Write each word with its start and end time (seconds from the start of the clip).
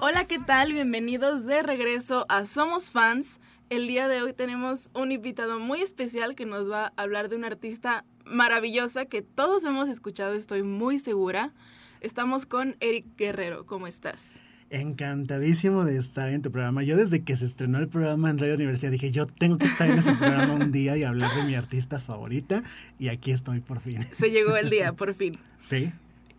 Hola, 0.00 0.26
¿qué 0.26 0.38
tal? 0.38 0.72
Bienvenidos 0.72 1.44
de 1.44 1.60
regreso 1.60 2.24
a 2.28 2.46
Somos 2.46 2.92
Fans. 2.92 3.40
El 3.68 3.88
día 3.88 4.06
de 4.06 4.22
hoy 4.22 4.32
tenemos 4.32 4.92
un 4.94 5.10
invitado 5.10 5.58
muy 5.58 5.82
especial 5.82 6.36
que 6.36 6.46
nos 6.46 6.70
va 6.70 6.92
a 6.96 7.02
hablar 7.02 7.28
de 7.28 7.34
una 7.34 7.48
artista 7.48 8.04
maravillosa 8.24 9.06
que 9.06 9.22
todos 9.22 9.64
hemos 9.64 9.88
escuchado, 9.88 10.34
estoy 10.34 10.62
muy 10.62 11.00
segura. 11.00 11.52
Estamos 12.00 12.46
con 12.46 12.76
Eric 12.78 13.06
Guerrero. 13.16 13.66
¿Cómo 13.66 13.88
estás? 13.88 14.38
Encantadísimo 14.70 15.84
de 15.84 15.96
estar 15.96 16.28
en 16.28 16.42
tu 16.42 16.52
programa. 16.52 16.84
Yo 16.84 16.96
desde 16.96 17.24
que 17.24 17.36
se 17.36 17.46
estrenó 17.46 17.78
el 17.80 17.88
programa 17.88 18.30
en 18.30 18.38
Radio 18.38 18.54
Universidad 18.54 18.92
dije, 18.92 19.10
yo 19.10 19.26
tengo 19.26 19.58
que 19.58 19.66
estar 19.66 19.90
en 19.90 19.98
ese 19.98 20.14
programa 20.14 20.54
un 20.54 20.70
día 20.70 20.96
y 20.96 21.02
hablar 21.02 21.34
de 21.34 21.42
mi 21.42 21.56
artista 21.56 21.98
favorita. 21.98 22.62
Y 23.00 23.08
aquí 23.08 23.32
estoy 23.32 23.60
por 23.60 23.80
fin. 23.80 24.06
Se 24.14 24.30
llegó 24.30 24.56
el 24.56 24.70
día, 24.70 24.92
por 24.96 25.12
fin. 25.14 25.38
Sí. 25.60 25.92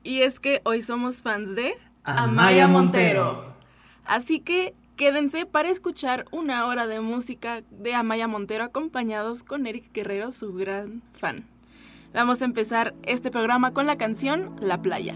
Y 0.04 0.21
es 0.21 0.40
que 0.40 0.62
hoy 0.63 0.82
somos 0.82 1.21
fans 1.21 1.55
de 1.55 1.73
Amaya 2.18 2.68
Montero. 2.68 3.54
Así 4.05 4.40
que 4.40 4.74
quédense 4.96 5.46
para 5.46 5.70
escuchar 5.70 6.26
una 6.32 6.65
hora 6.65 6.88
de 6.88 6.99
música 6.99 7.63
de 7.70 7.93
Amaya 7.93 8.27
Montero 8.27 8.63
acompañados 8.63 9.43
con 9.43 9.68
Eric 9.68 9.93
Guerrero, 9.93 10.32
su 10.32 10.54
gran 10.54 11.02
fan. 11.13 11.46
Vamos 12.13 12.41
a 12.41 12.46
empezar 12.46 12.93
este 13.04 13.30
programa 13.30 13.71
con 13.71 13.85
la 13.85 13.98
canción 13.98 14.55
La 14.60 14.82
Playa. 14.82 15.15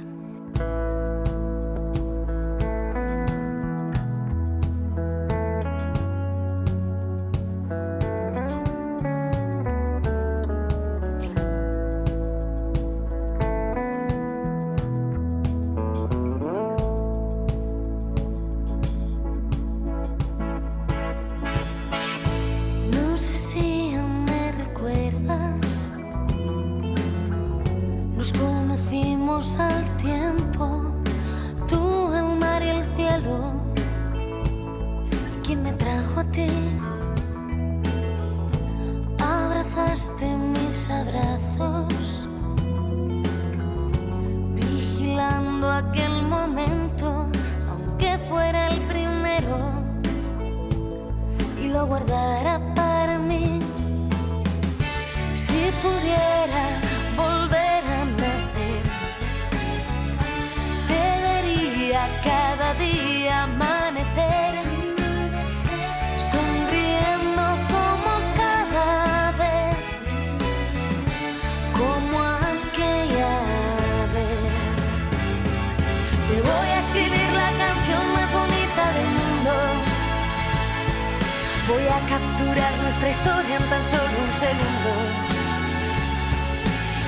Nuestra 82.83 83.09
historia 83.09 83.57
en 83.57 83.69
tan 83.69 83.83
solo 83.85 84.03
un 84.03 84.33
segundo. 84.33 84.89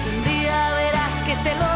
Un 0.10 0.24
día 0.24 0.74
verás 0.76 1.14
que 1.24 1.34
este 1.34 1.54
loco 1.56 1.75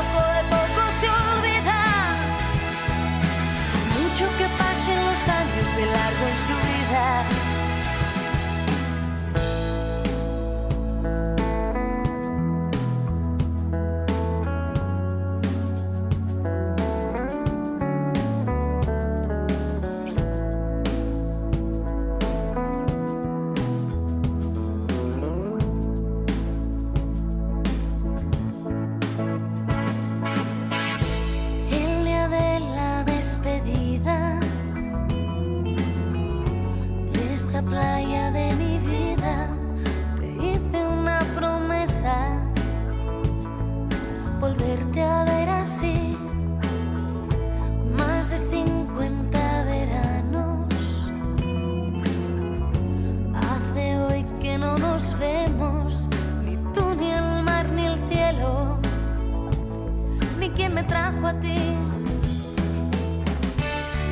me 60.80 60.84
trajo 60.86 61.28
a 61.28 61.34
ti. 61.34 61.58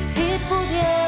Si 0.02 0.38
pudiera. 0.48 1.07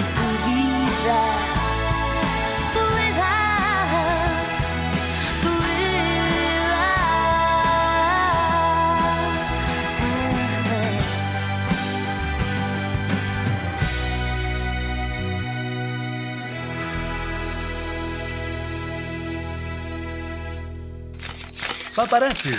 Paparazzi. 22.01 22.49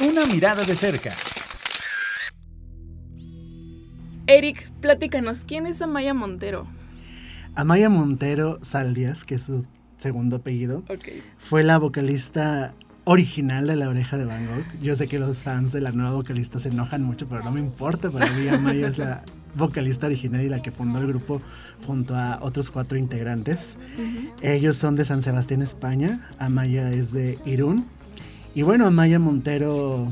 Una 0.00 0.24
mirada 0.26 0.62
de 0.62 0.76
cerca. 0.76 1.10
Eric, 4.28 4.70
platícanos, 4.80 5.42
¿quién 5.44 5.66
es 5.66 5.82
Amaya 5.82 6.14
Montero? 6.14 6.64
Amaya 7.56 7.88
Montero 7.88 8.60
Saldias, 8.62 9.24
que 9.24 9.34
es 9.34 9.42
su 9.42 9.66
segundo 9.96 10.36
apellido, 10.36 10.84
fue 11.38 11.64
la 11.64 11.78
vocalista 11.78 12.74
original 13.02 13.66
de 13.66 13.74
La 13.74 13.88
Oreja 13.88 14.16
de 14.16 14.24
Van 14.24 14.46
Gogh. 14.46 14.82
Yo 14.82 14.94
sé 14.94 15.08
que 15.08 15.18
los 15.18 15.42
fans 15.42 15.72
de 15.72 15.80
la 15.80 15.90
nueva 15.90 16.12
vocalista 16.12 16.60
se 16.60 16.68
enojan 16.68 17.02
mucho, 17.02 17.28
pero 17.28 17.42
no 17.42 17.50
me 17.50 17.58
importa. 17.58 18.08
Para 18.08 18.30
mí, 18.30 18.46
Amaya 18.46 18.86
es 18.86 18.98
la 18.98 19.24
vocalista 19.56 20.06
original 20.06 20.42
y 20.42 20.48
la 20.48 20.62
que 20.62 20.70
fundó 20.70 21.00
el 21.00 21.08
grupo 21.08 21.42
junto 21.84 22.14
a 22.14 22.38
otros 22.40 22.70
cuatro 22.70 22.98
integrantes. 22.98 23.76
Ellos 24.42 24.76
son 24.76 24.94
de 24.94 25.04
San 25.04 25.22
Sebastián, 25.22 25.60
España. 25.60 26.30
Amaya 26.38 26.88
es 26.90 27.10
de 27.10 27.36
Irún. 27.44 27.97
Y 28.54 28.62
bueno, 28.62 28.86
Amaya 28.86 29.18
Montero. 29.18 30.08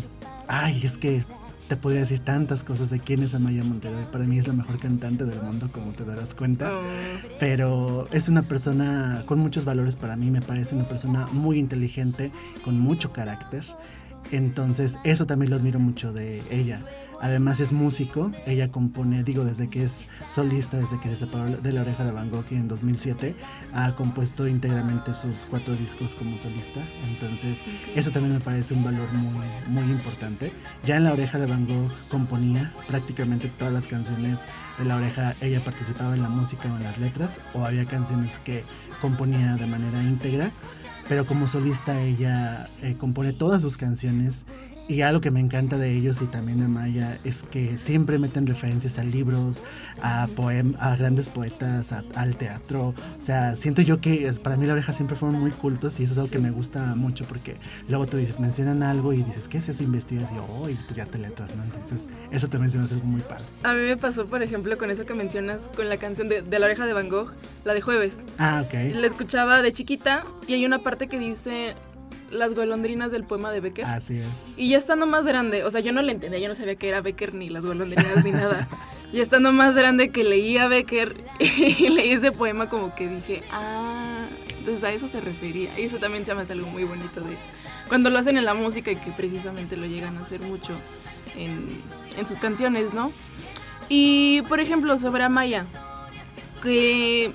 Ay, 0.48 0.80
es 0.84 0.98
que 0.98 1.24
te 1.68 1.76
podría 1.76 2.02
decir 2.02 2.20
tantas 2.20 2.62
cosas 2.62 2.90
de 2.90 3.00
quién 3.00 3.22
es 3.22 3.34
Amaya 3.34 3.64
Montero. 3.64 3.96
Para 4.12 4.24
mí 4.24 4.38
es 4.38 4.46
la 4.46 4.54
mejor 4.54 4.78
cantante 4.78 5.24
del 5.24 5.42
mundo, 5.42 5.68
como 5.72 5.92
te 5.92 6.04
darás 6.04 6.34
cuenta 6.34 6.70
Oh, 6.72 6.82
pero 7.40 8.08
es 8.12 8.28
una 8.28 8.42
persona 8.42 9.24
con 9.26 9.38
muchos 9.40 9.64
valores 9.64 9.96
para 9.96 10.16
mí, 10.16 10.30
me 10.30 10.40
parece 10.40 10.74
una 10.74 10.86
persona 10.86 11.26
muy 11.32 11.58
inteligente, 11.58 12.30
con 12.64 12.78
mucho 12.78 13.12
carácter. 13.12 13.64
Entonces, 14.32 14.98
eso 15.04 15.26
también 15.26 15.50
lo 15.50 15.56
admiro 15.56 15.78
mucho 15.78 16.12
de 16.12 16.42
ella. 16.50 16.80
Además 17.20 17.60
es 17.60 17.72
músico, 17.72 18.30
ella 18.44 18.70
compone, 18.70 19.24
digo, 19.24 19.44
desde 19.44 19.68
que 19.68 19.84
es 19.84 20.10
solista, 20.28 20.76
desde 20.76 21.00
que 21.00 21.08
se 21.08 21.16
separó 21.16 21.50
de 21.50 21.72
la 21.72 21.80
oreja 21.80 22.04
de 22.04 22.12
Van 22.12 22.30
Gogh 22.30 22.44
en 22.50 22.68
2007, 22.68 23.34
ha 23.72 23.94
compuesto 23.94 24.46
íntegramente 24.46 25.14
sus 25.14 25.46
cuatro 25.46 25.74
discos 25.74 26.14
como 26.14 26.38
solista. 26.38 26.80
Entonces, 27.08 27.62
eso 27.94 28.10
también 28.10 28.34
me 28.34 28.40
parece 28.40 28.74
un 28.74 28.84
valor 28.84 29.08
muy, 29.12 29.46
muy 29.68 29.90
importante. 29.90 30.52
Ya 30.84 30.96
en 30.96 31.04
la 31.04 31.12
oreja 31.12 31.38
de 31.38 31.46
Van 31.46 31.66
Gogh 31.66 31.90
componía 32.10 32.72
prácticamente 32.86 33.48
todas 33.48 33.72
las 33.72 33.88
canciones 33.88 34.46
de 34.78 34.84
la 34.84 34.96
oreja, 34.96 35.34
ella 35.40 35.60
participaba 35.60 36.14
en 36.14 36.22
la 36.22 36.28
música 36.28 36.70
o 36.72 36.76
en 36.76 36.84
las 36.84 36.98
letras, 36.98 37.40
o 37.54 37.64
había 37.64 37.86
canciones 37.86 38.38
que 38.38 38.62
componía 39.00 39.56
de 39.56 39.66
manera 39.66 40.02
íntegra, 40.02 40.50
pero 41.08 41.26
como 41.26 41.46
solista 41.46 42.00
ella 42.00 42.66
eh, 42.82 42.96
compone 42.98 43.32
todas 43.32 43.62
sus 43.62 43.76
canciones. 43.76 44.44
Y 44.88 45.00
algo 45.00 45.20
que 45.20 45.32
me 45.32 45.40
encanta 45.40 45.78
de 45.78 45.92
ellos 45.96 46.22
y 46.22 46.26
también 46.26 46.60
de 46.60 46.68
Maya 46.68 47.18
es 47.24 47.42
que 47.42 47.76
siempre 47.76 48.18
meten 48.20 48.46
referencias 48.46 48.98
a 48.98 49.04
libros, 49.04 49.64
a, 50.00 50.28
poem 50.36 50.74
a 50.78 50.94
grandes 50.94 51.28
poetas, 51.28 51.92
a- 51.92 52.04
al 52.14 52.36
teatro. 52.36 52.94
O 53.18 53.20
sea, 53.20 53.56
siento 53.56 53.82
yo 53.82 54.00
que 54.00 54.32
para 54.42 54.56
mí 54.56 54.64
la 54.66 54.74
oreja 54.74 54.92
siempre 54.92 55.16
fueron 55.16 55.40
muy 55.40 55.50
cultos 55.50 55.98
y 55.98 56.04
eso 56.04 56.12
es 56.12 56.18
algo 56.18 56.30
que 56.30 56.38
me 56.38 56.52
gusta 56.52 56.94
mucho 56.94 57.24
porque 57.24 57.56
luego 57.88 58.06
tú 58.06 58.16
dices, 58.16 58.38
mencionan 58.38 58.84
algo 58.84 59.12
y 59.12 59.24
dices, 59.24 59.48
¿qué 59.48 59.58
es 59.58 59.68
eso? 59.68 59.82
Investigas 59.82 60.30
y, 60.32 60.36
oh, 60.52 60.68
y 60.70 60.74
pues 60.74 60.94
ya 60.96 61.04
te 61.06 61.18
letras, 61.18 61.56
¿no? 61.56 61.64
Entonces, 61.64 62.06
eso 62.30 62.46
también 62.48 62.70
se 62.70 62.78
me 62.78 62.84
hace 62.84 62.94
algo 62.94 63.06
muy 63.06 63.22
padre. 63.22 63.42
A 63.64 63.72
mí 63.72 63.80
me 63.80 63.96
pasó, 63.96 64.26
por 64.26 64.40
ejemplo, 64.44 64.78
con 64.78 64.92
eso 64.92 65.04
que 65.04 65.14
mencionas, 65.14 65.68
con 65.74 65.88
la 65.88 65.96
canción 65.96 66.28
de, 66.28 66.42
de 66.42 66.58
La 66.60 66.66
Oreja 66.66 66.86
de 66.86 66.92
Van 66.92 67.08
Gogh, 67.08 67.32
la 67.64 67.74
de 67.74 67.80
Jueves. 67.80 68.20
Ah, 68.38 68.62
ok. 68.64 68.94
La 68.94 69.06
escuchaba 69.08 69.62
de 69.62 69.72
chiquita 69.72 70.24
y 70.46 70.54
hay 70.54 70.64
una 70.64 70.78
parte 70.78 71.08
que 71.08 71.18
dice 71.18 71.74
las 72.30 72.54
golondrinas 72.54 73.10
del 73.10 73.24
poema 73.24 73.50
de 73.50 73.60
Becker. 73.60 73.84
Así 73.84 74.18
es. 74.18 74.52
Y 74.56 74.68
ya 74.70 74.78
estando 74.78 75.06
más 75.06 75.26
grande, 75.26 75.64
o 75.64 75.70
sea, 75.70 75.80
yo 75.80 75.92
no 75.92 76.02
le 76.02 76.12
entendía, 76.12 76.40
yo 76.40 76.48
no 76.48 76.54
sabía 76.54 76.76
que 76.76 76.88
era 76.88 77.00
Becker 77.00 77.34
ni 77.34 77.48
las 77.48 77.64
golondrinas 77.66 78.24
ni 78.24 78.32
nada. 78.32 78.68
Y 79.12 79.20
estando 79.20 79.52
más 79.52 79.76
grande 79.76 80.10
que 80.10 80.24
leí 80.24 80.58
a 80.58 80.66
Becker 80.66 81.16
y 81.38 81.88
leí 81.90 82.10
ese 82.10 82.32
poema 82.32 82.68
como 82.68 82.94
que 82.96 83.06
dije, 83.06 83.44
ah, 83.52 84.24
entonces 84.58 84.82
a 84.82 84.92
eso 84.92 85.06
se 85.06 85.20
refería. 85.20 85.78
Y 85.78 85.84
eso 85.84 85.98
también 85.98 86.26
se 86.26 86.34
me 86.34 86.42
hace 86.42 86.54
algo 86.54 86.66
muy 86.66 86.82
bonito 86.82 87.20
de 87.20 87.36
cuando 87.86 88.10
lo 88.10 88.18
hacen 88.18 88.36
en 88.36 88.44
la 88.44 88.52
música 88.54 88.90
y 88.90 88.96
que 88.96 89.12
precisamente 89.12 89.76
lo 89.76 89.86
llegan 89.86 90.18
a 90.18 90.22
hacer 90.22 90.40
mucho 90.40 90.72
en, 91.36 91.68
en 92.18 92.26
sus 92.26 92.40
canciones, 92.40 92.92
¿no? 92.94 93.12
Y 93.88 94.42
por 94.48 94.58
ejemplo, 94.58 94.98
sobre 94.98 95.22
Amaya, 95.22 95.66
que 96.62 97.32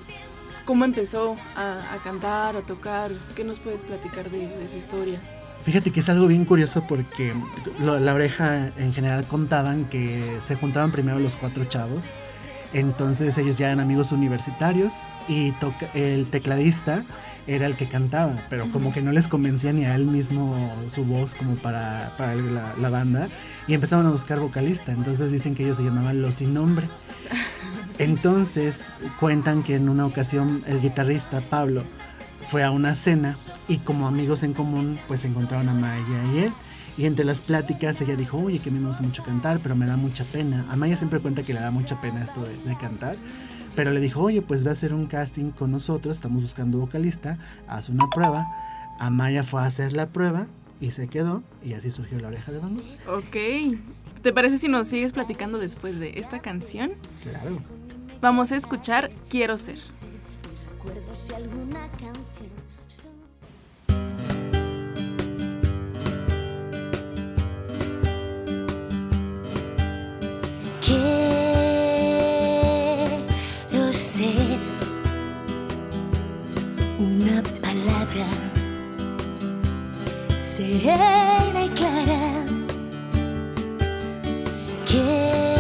cómo 0.66 0.86
empezó 0.86 1.36
a, 1.56 1.98
cantar, 2.04 2.56
a 2.56 2.62
tocar, 2.62 3.12
¿qué 3.36 3.44
nos 3.44 3.60
puedes 3.60 3.84
platicar 3.84 4.30
de, 4.30 4.68
su 4.68 4.78
historia? 4.78 5.20
Fíjate 5.64 5.92
que 5.92 6.00
es 6.00 6.10
algo 6.10 6.28
bien 6.28 6.46
curioso 6.46 6.84
porque 6.88 7.34
la 7.80 8.14
oreja 8.14 8.72
en 8.78 8.94
general 8.94 9.26
contaban 9.26 9.86
que 9.86 10.38
se 10.40 10.56
juntaban 10.56 10.92
primero 10.92 11.20
los 11.20 11.36
cuatro 11.36 11.66
chavos. 11.66 12.16
Entonces 12.74 13.38
ellos 13.38 13.58
ya 13.58 13.68
eran 13.68 13.80
amigos 13.80 14.12
universitarios 14.12 15.12
y 15.28 15.54
el 15.94 16.26
tecladista 16.28 17.04
era 17.48 17.66
el 17.66 17.76
que 17.76 17.88
cantaba, 17.88 18.36
pero 18.50 18.72
como 18.72 18.94
que 18.94 19.02
no 19.02 19.12
les 19.12 19.28
convencía 19.28 19.74
ni 19.74 19.86
a 19.86 19.96
él 19.96 20.06
mismo 20.06 20.74
su 20.88 21.04
voz 21.04 21.36
como 21.36 21.56
para, 21.56 22.14
para 22.18 22.36
la, 22.36 22.76
la 22.80 22.90
banda 22.90 23.28
y 23.68 23.74
empezaron 23.74 24.06
a 24.06 24.12
buscar 24.12 24.40
vocalista. 24.40 24.92
Entonces 24.92 25.32
dicen 25.32 25.56
que 25.56 25.64
ellos 25.64 25.78
se 25.78 25.84
llamaban 25.84 26.22
Los 26.22 26.36
Sin 26.36 26.54
Nombre. 26.54 26.88
Entonces 27.98 28.92
cuentan 29.20 29.64
que 29.64 29.76
en 29.76 29.90
una 29.90 30.06
ocasión 30.06 30.64
el 30.68 30.82
guitarrista 30.82 31.42
Pablo 31.42 31.84
fue 32.48 32.64
a 32.64 32.72
una 32.72 32.96
cena 32.96 33.38
y 33.68 33.78
como 33.78 34.08
amigos 34.08 34.44
en 34.44 34.54
común 34.54 35.00
pues 35.08 35.26
encontraron 35.26 35.70
a 35.70 35.74
Maya 35.74 36.24
y 36.34 36.40
él. 36.40 36.54
Y 36.98 37.06
entre 37.06 37.26
las 37.26 37.42
pláticas 37.42 38.02
ella 38.02 38.16
dijo, 38.16 38.38
oye, 38.38 38.60
que 38.60 38.70
a 38.70 38.74
mí 38.74 38.80
me 38.80 38.88
gusta 38.88 39.02
mucho 39.02 39.24
cantar, 39.24 39.60
pero 39.64 39.76
me 39.76 39.86
da 39.86 39.98
mucha 39.98 40.26
pena. 40.26 40.66
A 40.70 40.76
Maya 40.76 40.98
siempre 40.98 41.20
cuenta 41.20 41.42
que 41.42 41.54
le 41.54 41.60
da 41.60 41.72
mucha 41.72 42.00
pena 42.02 42.24
esto 42.24 42.44
de, 42.44 42.56
de 42.58 42.78
cantar. 42.78 43.16
Pero 43.76 43.92
le 43.92 44.00
dijo, 44.00 44.22
oye, 44.22 44.42
pues 44.42 44.64
ve 44.64 44.70
a 44.70 44.74
hacer 44.74 44.94
un 44.94 45.08
casting 45.08 45.52
con 45.52 45.72
nosotros, 45.72 46.18
estamos 46.18 46.42
buscando 46.42 46.78
vocalista, 46.80 47.38
haz 47.68 47.90
una 47.90 48.10
prueba. 48.10 48.46
Amaya 49.00 49.44
fue 49.44 49.62
a 49.62 49.66
hacer 49.66 49.94
la 49.94 50.08
prueba 50.08 50.48
y 50.80 50.92
se 50.92 51.08
quedó 51.08 51.42
y 51.64 51.74
así 51.74 51.90
surgió 51.92 52.20
la 52.20 52.28
oreja 52.28 52.52
de 52.52 52.60
Van 52.60 52.76
Gogh. 52.76 53.18
Ok. 53.18 53.78
¿Te 54.22 54.34
parece 54.34 54.58
si 54.60 54.68
nos 54.68 54.88
sigues 54.88 55.14
platicando 55.14 55.58
después 55.58 56.00
de 56.00 56.20
esta 56.20 56.40
canción? 56.40 56.90
Claro. 57.24 57.58
Vamos 58.22 58.52
a 58.52 58.56
escuchar 58.56 59.10
Quiero 59.30 59.58
ser. 59.58 59.80
Recuerdo 60.78 61.16
si 61.16 61.34
alguna 61.34 61.88
canción 61.92 62.52
son- 62.88 63.12
Quiero 70.82 71.31
una 77.32 77.44
palabra 77.44 78.26
serena 80.38 81.64
y 81.64 81.70
clara. 81.70 82.46
Quiero 84.86 85.51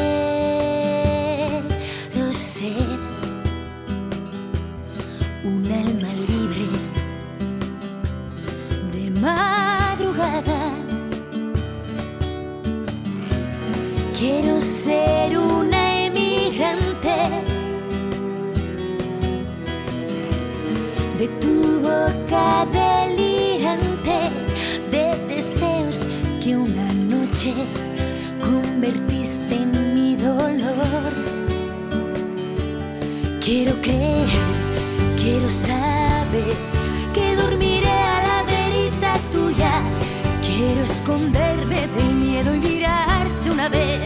convertiste 28.39 29.55
en 29.55 29.71
mi 29.95 30.15
dolor. 30.15 31.11
Quiero 33.43 33.73
creer, 33.81 34.29
quiero 35.17 35.49
saber 35.49 36.53
que 37.13 37.35
dormiré 37.35 37.89
a 37.89 38.21
la 38.27 38.43
verita 38.43 39.17
tuya. 39.31 39.81
Quiero 40.45 40.83
esconderme 40.83 41.87
del 41.87 42.13
miedo 42.13 42.53
y 42.53 42.59
mirar 42.59 43.27
de 43.43 43.49
una 43.49 43.69
vez 43.69 44.01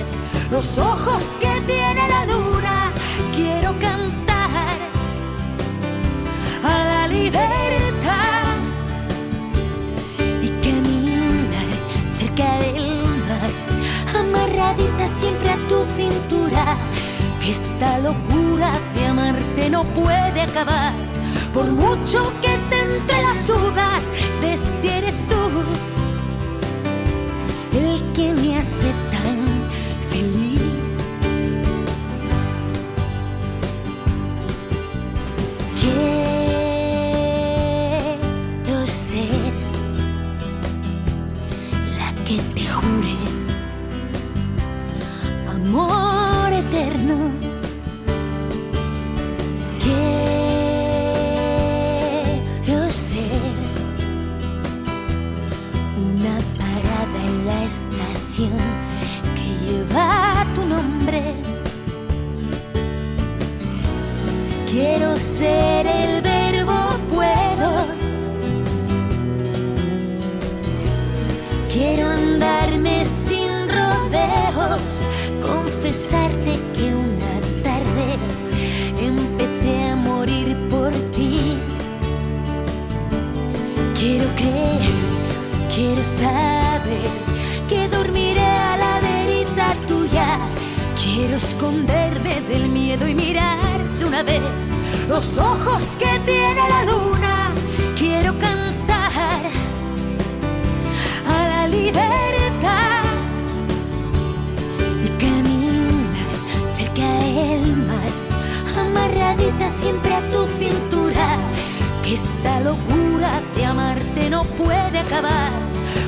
los 0.50 0.78
ojos 0.78 1.38
que 1.40 1.62
tiene 1.68 2.08
la. 2.08 2.35
Siempre 15.26 15.50
a 15.50 15.58
tu 15.70 15.84
cintura. 15.98 16.78
Que 17.42 17.52
esta 17.52 18.00
locura 18.00 18.72
de 18.96 19.06
amarte 19.06 19.70
no 19.70 19.84
puede 19.84 20.42
acabar, 20.42 20.94
por 21.54 21.66
mucho 21.66 22.32
que 22.42 22.54
te 22.70 22.78
entre 22.82 23.22
las 23.22 23.48
dudas 23.48 24.12
de 24.42 24.58
si 24.58 24.88
eres 24.88 25.24
tú 25.30 25.42
el 27.78 28.04
que 28.14 28.34
me 28.34 28.58
hace 28.58 29.05
Quiero 71.76 72.08
andarme 72.08 73.06
sin 73.06 73.50
rodeos, 73.68 75.10
confesarte 75.46 76.58
que 76.74 76.96
una 76.96 77.34
tarde 77.64 78.18
empecé 78.98 79.90
a 79.90 79.96
morir 79.98 80.56
por 80.70 80.94
ti. 81.12 81.58
Quiero 83.94 84.26
creer, 84.38 84.90
quiero 85.76 86.02
saber 86.02 87.12
que 87.68 87.90
dormiré 87.90 88.40
a 88.40 88.78
la 88.78 89.02
verita 89.02 89.74
tuya. 89.86 90.40
Quiero 90.96 91.36
esconderme 91.36 92.40
del 92.48 92.70
miedo 92.70 93.06
y 93.06 93.14
mirar 93.14 93.84
de 94.00 94.06
una 94.06 94.24
vez 94.24 94.42
los 95.10 95.38
ojos 95.38 95.98
que 96.00 96.20
tiene 96.20 96.70
la 96.70 96.86
luna. 96.86 97.25
Y 105.04 105.10
caminar 105.20 106.14
cerca 106.78 107.02
del 107.02 107.78
mar, 107.78 108.14
amarradita 108.78 109.70
siempre 109.70 110.14
a 110.14 110.22
tu 110.32 110.46
cintura. 110.60 111.38
Que 112.04 112.16
esta 112.16 112.60
locura 112.60 113.42
de 113.56 113.66
amarte 113.66 114.30
no 114.30 114.44
puede 114.44 115.00
acabar, 115.00 115.52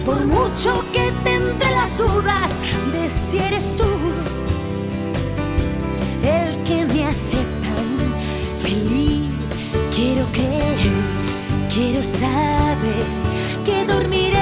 por 0.06 0.25
mucho 0.25 0.86
que 0.94 1.12
te 1.24 1.36
entre 1.36 1.72
las 1.72 1.98
dudas 1.98 2.60
de 2.91 3.10
si 3.10 3.39
eres 3.39 3.74
tú 3.75 3.86
el 6.24 6.63
que 6.63 6.86
me 6.86 7.06
hace 7.06 7.39
tan 7.63 7.89
feliz. 8.60 9.27
Quiero 9.96 10.25
creer, 10.32 10.91
quiero 11.74 12.03
saber 12.03 13.06
que 13.65 13.86
dormiré 13.86 14.37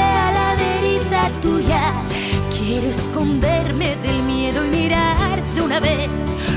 Quiero 2.67 2.88
esconderme 2.89 3.95
del 3.98 4.24
miedo 4.24 4.65
y 4.65 4.69
mirar 4.69 5.39
de 5.53 5.62
una 5.62 5.79
vez 5.79 6.10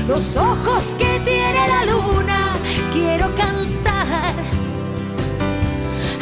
los 0.07 0.37
ojos 0.37 0.95
que 0.97 1.21
tiene 1.23 1.67
la 1.67 1.85
luna. 1.85 2.57
Quiero 2.91 3.27
cantar 3.35 4.33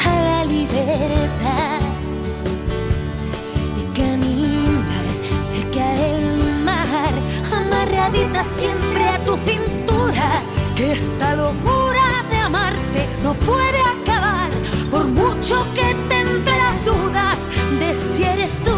a 0.06 0.22
la 0.30 0.44
libertad 0.44 1.80
y 3.78 3.98
caminar 3.98 5.06
cerca 5.54 5.90
del 5.94 6.64
mar, 6.66 7.14
amarradita 7.50 8.44
siempre 8.44 9.08
a 9.08 9.20
tu 9.24 9.38
cintura. 9.38 10.44
Que 10.76 10.92
esta 10.92 11.34
locura 11.34 12.26
de 12.30 12.36
amarte 12.36 13.08
no 13.24 13.34
puede 13.36 13.80
acabar, 14.02 14.50
por 14.92 15.08
mucho 15.08 15.66
que 15.74 15.96
te 16.10 16.20
entre 16.20 16.58
las 16.58 16.84
dudas 16.84 17.48
de 17.80 17.96
si 17.96 18.26
eres 18.26 18.60
tú 18.66 18.76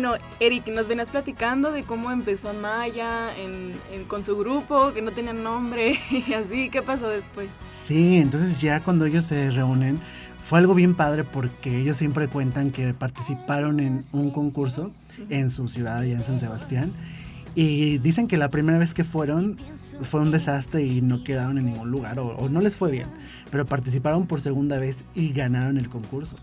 Bueno, 0.00 0.14
Eric, 0.38 0.68
nos 0.68 0.86
venías 0.86 1.08
platicando 1.08 1.72
de 1.72 1.82
cómo 1.82 2.12
empezó 2.12 2.54
Maya 2.54 3.36
en- 3.36 3.74
con 4.06 4.24
su 4.24 4.38
grupo, 4.38 4.92
que 4.94 5.02
no 5.02 5.10
tenía 5.10 5.32
nombre 5.32 5.98
y 6.28 6.34
así. 6.34 6.68
¿Qué 6.70 6.82
pasó 6.82 7.08
después? 7.08 7.48
Sí, 7.72 8.18
entonces 8.18 8.60
ya 8.60 8.78
cuando 8.80 9.06
ellos 9.06 9.24
se 9.24 9.50
reúnen, 9.50 9.98
fue 10.44 10.60
algo 10.60 10.74
bien 10.76 10.94
padre 10.94 11.24
porque 11.24 11.80
ellos 11.80 11.96
siempre 11.96 12.28
cuentan 12.28 12.70
que 12.70 12.94
participaron 12.94 13.80
en 13.80 13.98
un 14.12 14.30
concurso 14.30 14.92
en 15.30 15.50
su 15.50 15.66
ciudad, 15.68 15.98
allá 15.98 16.14
en 16.14 16.24
San 16.24 16.38
Sebastián. 16.38 16.92
Y 17.60 17.98
dicen 17.98 18.28
que 18.28 18.36
la 18.36 18.50
primera 18.50 18.78
vez 18.78 18.94
que 18.94 19.02
fueron 19.02 19.56
fue 20.02 20.20
un 20.20 20.30
desastre 20.30 20.84
y 20.84 21.00
no 21.00 21.24
quedaron 21.24 21.58
en 21.58 21.64
ningún 21.64 21.90
lugar 21.90 22.20
o, 22.20 22.28
o 22.28 22.48
no 22.48 22.60
les 22.60 22.76
fue 22.76 22.92
bien. 22.92 23.08
Pero 23.50 23.66
participaron 23.66 24.28
por 24.28 24.40
segunda 24.40 24.78
vez 24.78 25.02
y 25.12 25.30
ganaron 25.30 25.76
el 25.76 25.88
concurso. 25.88 26.36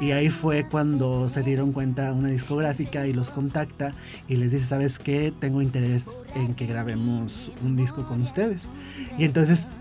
Y 0.00 0.12
ahí 0.12 0.30
fue 0.30 0.64
cuando 0.64 1.28
se 1.28 1.42
dieron 1.42 1.72
cuenta 1.72 2.12
una 2.12 2.28
discográfica 2.28 3.08
y 3.08 3.12
los 3.12 3.32
contacta 3.32 3.94
y 4.28 4.36
les 4.36 4.52
dice, 4.52 4.66
¿sabes 4.66 5.00
qué? 5.00 5.32
Tengo 5.36 5.60
interés 5.60 6.24
en 6.36 6.54
que 6.54 6.66
grabemos 6.66 7.50
un 7.64 7.74
disco 7.74 8.06
con 8.06 8.22
ustedes. 8.22 8.70
Y 9.18 9.24
entonces 9.24 9.72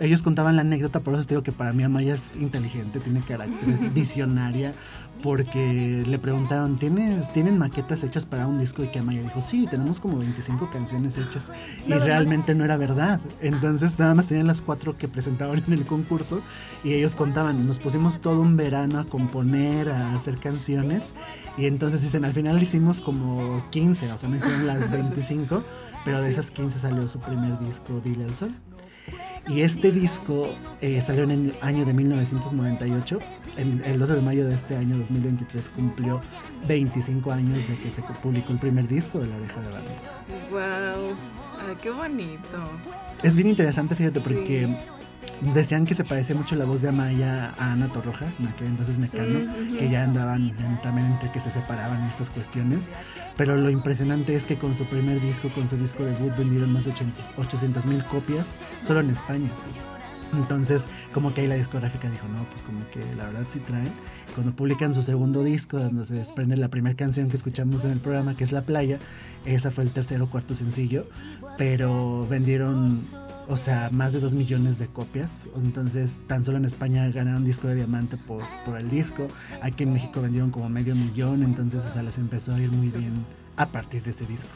ellos 0.00 0.22
contaban 0.22 0.56
la 0.56 0.62
anécdota, 0.62 1.00
por 1.00 1.14
eso 1.14 1.24
te 1.24 1.34
digo 1.34 1.42
que 1.42 1.52
para 1.52 1.72
mí 1.72 1.82
Amaya 1.82 2.14
es 2.14 2.32
inteligente, 2.36 3.00
tiene 3.00 3.20
carácter, 3.20 3.68
es 3.68 3.92
visionaria, 3.94 4.72
porque 5.22 6.04
le 6.06 6.18
preguntaron, 6.18 6.78
¿Tienes, 6.78 7.32
¿tienen 7.32 7.58
maquetas 7.58 8.02
hechas 8.02 8.26
para 8.26 8.46
un 8.46 8.58
disco? 8.58 8.84
Y 8.84 8.88
que 8.88 8.98
Amaya 8.98 9.22
dijo, 9.22 9.40
sí, 9.42 9.66
tenemos 9.70 10.00
como 10.00 10.18
25 10.18 10.70
canciones 10.70 11.18
hechas. 11.18 11.50
Y 11.86 11.92
realmente 11.92 12.54
no 12.54 12.64
era 12.64 12.76
verdad. 12.76 13.20
Entonces 13.40 13.98
nada 13.98 14.14
más 14.14 14.28
tenían 14.28 14.46
las 14.46 14.62
cuatro 14.62 14.96
que 14.96 15.08
presentaban 15.08 15.62
en 15.66 15.72
el 15.72 15.84
concurso 15.84 16.40
y 16.84 16.92
ellos 16.92 17.14
contaban, 17.14 17.66
nos 17.66 17.78
pusimos 17.78 18.20
todo 18.20 18.40
un 18.40 18.56
verano 18.56 19.00
a 19.00 19.04
componer, 19.04 19.90
a 19.90 20.14
hacer 20.14 20.36
canciones. 20.36 21.14
Y 21.56 21.66
entonces 21.66 22.02
dicen, 22.02 22.24
al 22.24 22.32
final 22.32 22.62
hicimos 22.62 23.00
como 23.00 23.64
15, 23.70 24.12
o 24.12 24.18
sea, 24.18 24.28
no 24.28 24.36
hicieron 24.36 24.66
las 24.66 24.90
25, 24.90 25.64
pero 26.04 26.20
de 26.20 26.30
esas 26.30 26.50
15 26.50 26.78
salió 26.78 27.08
su 27.08 27.18
primer 27.18 27.58
disco, 27.58 28.00
Dile 28.00 28.24
al 28.24 28.34
Sol. 28.34 28.54
Y 29.48 29.62
este 29.62 29.92
disco 29.92 30.48
eh, 30.80 31.00
salió 31.00 31.24
en 31.24 31.30
el 31.30 31.56
año 31.62 31.84
de 31.86 31.94
1998. 31.94 33.18
En, 33.56 33.82
el 33.84 33.98
12 33.98 34.14
de 34.14 34.20
mayo 34.22 34.46
de 34.46 34.54
este 34.54 34.76
año 34.76 34.98
2023 34.98 35.70
cumplió 35.70 36.20
25 36.66 37.32
años 37.32 37.66
de 37.66 37.76
que 37.78 37.90
se 37.90 38.02
publicó 38.22 38.52
el 38.52 38.58
primer 38.58 38.86
disco 38.86 39.18
de 39.18 39.26
La 39.26 39.36
Oreja 39.36 39.60
de 39.60 39.70
Van 39.70 39.82
¡Wow! 40.50 41.16
Ay, 41.66 41.76
qué 41.82 41.90
bonito. 41.90 42.58
Es 43.22 43.34
bien 43.34 43.48
interesante, 43.48 43.96
fíjate, 43.96 44.20
Sí. 44.20 44.24
porque 44.24 44.68
decían 45.40 45.86
que 45.86 45.94
se 45.94 46.04
parece 46.04 46.34
mucho 46.34 46.56
la 46.56 46.64
voz 46.64 46.82
de 46.82 46.88
Amaya 46.88 47.54
a 47.58 47.72
Ana 47.72 47.88
Torroja, 47.88 48.26
en 48.38 48.46
aquel 48.46 48.68
entonces 48.68 48.98
Mecano, 48.98 49.38
ujú. 49.38 49.76
que 49.76 49.88
ya 49.90 50.04
andaban 50.04 50.52
también 50.82 51.06
entre 51.12 51.30
que 51.30 51.40
se 51.40 51.50
separaban 51.50 52.02
estas 52.04 52.30
cuestiones. 52.30 52.90
Pero 53.36 53.56
lo 53.56 53.70
impresionante 53.70 54.34
es 54.34 54.46
que 54.46 54.58
con 54.58 54.74
su 54.74 54.84
primer 54.86 55.20
disco, 55.20 55.48
con 55.54 55.68
su 55.68 55.76
disco 55.76 56.04
debut, 56.04 56.36
vendieron 56.36 56.72
más 56.72 56.84
de 56.84 56.92
800 57.36 57.86
mil 57.86 58.04
copias 58.04 58.60
solo 58.82 59.00
en 59.00 59.10
España. 59.10 59.50
Entonces, 60.32 60.88
como 61.14 61.32
que 61.32 61.42
ahí 61.42 61.46
la 61.46 61.54
discográfica 61.54 62.10
dijo, 62.10 62.26
no, 62.28 62.44
pues 62.50 62.62
como 62.62 62.80
que 62.90 63.00
la 63.16 63.26
verdad 63.26 63.44
sí 63.48 63.60
traen. 63.60 63.90
Cuando 64.34 64.54
publican 64.54 64.92
su 64.92 65.02
segundo 65.02 65.42
disco, 65.42 65.78
donde 65.78 66.04
se 66.06 66.14
desprende 66.14 66.56
la 66.56 66.68
primera 66.68 66.94
canción 66.96 67.28
que 67.28 67.36
escuchamos 67.36 67.84
en 67.84 67.92
el 67.92 67.98
programa, 67.98 68.36
que 68.36 68.44
es 68.44 68.52
La 68.52 68.62
Playa, 68.62 68.98
esa 69.46 69.70
fue 69.70 69.84
el 69.84 69.90
tercer 69.90 70.20
o 70.20 70.28
cuarto 70.28 70.54
sencillo, 70.54 71.08
pero 71.56 72.26
vendieron, 72.28 73.00
o 73.48 73.56
sea, 73.56 73.88
más 73.92 74.12
de 74.12 74.20
dos 74.20 74.34
millones 74.34 74.78
de 74.78 74.86
copias. 74.88 75.48
Entonces, 75.56 76.20
tan 76.26 76.44
solo 76.44 76.58
en 76.58 76.64
España 76.64 77.08
ganaron 77.08 77.44
disco 77.44 77.66
de 77.68 77.74
diamante 77.76 78.16
por, 78.16 78.42
por 78.64 78.76
el 78.78 78.90
disco. 78.90 79.26
Aquí 79.62 79.84
en 79.84 79.92
México 79.94 80.20
vendieron 80.20 80.50
como 80.50 80.68
medio 80.68 80.94
millón, 80.94 81.42
entonces, 81.42 81.84
o 81.84 81.90
sea, 81.90 82.02
les 82.02 82.18
empezó 82.18 82.54
a 82.54 82.60
ir 82.60 82.70
muy 82.70 82.88
bien 82.88 83.24
a 83.56 83.66
partir 83.66 84.02
de 84.02 84.10
ese 84.10 84.26
disco. 84.26 84.50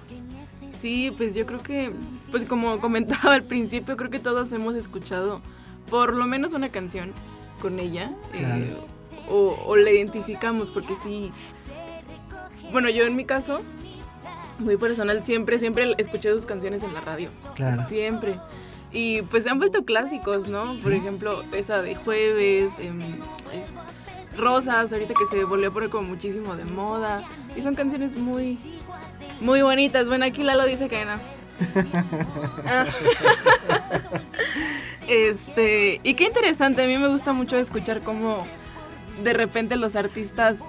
Sí, 0.73 1.13
pues 1.17 1.35
yo 1.35 1.47
creo 1.47 1.63
que, 1.63 1.93
pues 2.31 2.45
como 2.45 2.81
comentaba 2.81 3.35
al 3.35 3.45
principio, 3.45 3.97
creo 3.97 4.11
que 4.11 4.19
todos 4.19 4.53
hemos 4.53 4.75
escuchado 4.75 5.41
por 5.91 6.15
lo 6.15 6.27
menos 6.27 6.53
una 6.55 6.69
canción 6.71 7.13
con 7.61 7.79
ella. 7.81 8.11
eh, 8.35 8.39
Claro. 8.39 8.87
o, 9.29 9.57
o 9.67 9.77
la 9.77 9.91
identificamos, 9.91 10.71
porque 10.71 10.95
sí. 10.97 11.31
Bueno, 12.73 12.89
yo 12.89 13.05
en 13.05 13.17
mi 13.17 13.25
caso, 13.25 13.61
muy 14.59 14.77
personal, 14.77 15.23
siempre, 15.25 15.59
siempre 15.59 15.95
escuché 15.99 16.33
sus 16.33 16.47
canciones 16.47 16.83
en 16.83 16.95
la 16.95 17.01
radio. 17.01 17.31
Claro. 17.55 17.87
Siempre. 17.89 18.35
Y 18.93 19.23
pues 19.23 19.45
se 19.45 19.51
han 19.51 19.59
vuelto 19.59 19.85
clásicos, 19.85 20.49
¿no? 20.49 20.77
Por 20.83 20.93
ejemplo, 20.93 21.43
esa 21.53 21.81
de 21.81 21.95
jueves, 21.95 22.79
em, 22.79 23.01
eh, 23.01 23.65
Rosas, 24.37 24.93
ahorita 24.93 25.15
que 25.15 25.27
se 25.27 25.45
volvió 25.45 25.69
a 25.69 25.73
poner 25.73 25.91
como 25.91 26.09
muchísimo 26.09 26.57
de 26.57 26.65
moda. 26.65 27.23
Y 27.57 27.63
son 27.63 27.75
canciones 27.75 28.17
muy, 28.17 28.59
Muy 29.41 29.63
bonitas. 29.63 30.09
Bueno, 30.09 30.25
aquí 30.25 30.43
Lalo 30.43 30.67
dice 30.67 30.89
que 30.89 31.05
no. 31.05 31.19
Ah. 32.65 32.87
este, 35.09 36.01
y 36.03 36.15
qué 36.15 36.25
interesante, 36.25 36.85
a 36.85 36.87
mí 36.87 36.97
me 36.97 37.09
gusta 37.09 37.33
mucho 37.33 37.57
escuchar 37.57 38.03
cómo 38.03 38.47
de 39.23 39.33
repente 39.33 39.77
los 39.77 39.97
artistas 39.97 40.61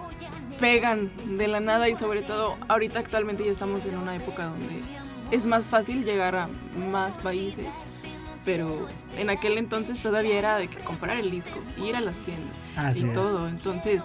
pegan 0.60 1.12
de 1.38 1.48
la 1.48 1.60
nada 1.60 1.90
y 1.90 1.96
sobre 1.96 2.22
todo 2.22 2.58
ahorita 2.68 3.00
actualmente 3.00 3.46
ya 3.46 3.52
estamos 3.52 3.86
en 3.86 3.98
una 3.98 4.16
época 4.16 4.46
donde 4.46 4.82
es 5.32 5.46
más 5.46 5.70
fácil 5.70 6.04
llegar 6.04 6.36
a 6.36 6.48
más 6.92 7.18
países, 7.18 7.68
pero 8.46 8.88
en 9.18 9.30
aquel 9.30 9.58
entonces 9.58 10.02
todavía 10.02 10.38
era 10.38 10.58
de 10.58 10.68
que 10.68 10.78
comprar 10.80 11.18
el 11.18 11.32
disco, 11.32 11.60
ir 11.78 11.96
a 11.96 12.02
las 12.02 12.20
tiendas 12.20 12.98
y 12.98 13.04
todo, 13.14 13.48
entonces 13.48 14.04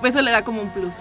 pues 0.00 0.14
eso 0.14 0.22
le 0.22 0.30
da 0.30 0.44
como 0.44 0.62
un 0.62 0.72
plus. 0.72 0.98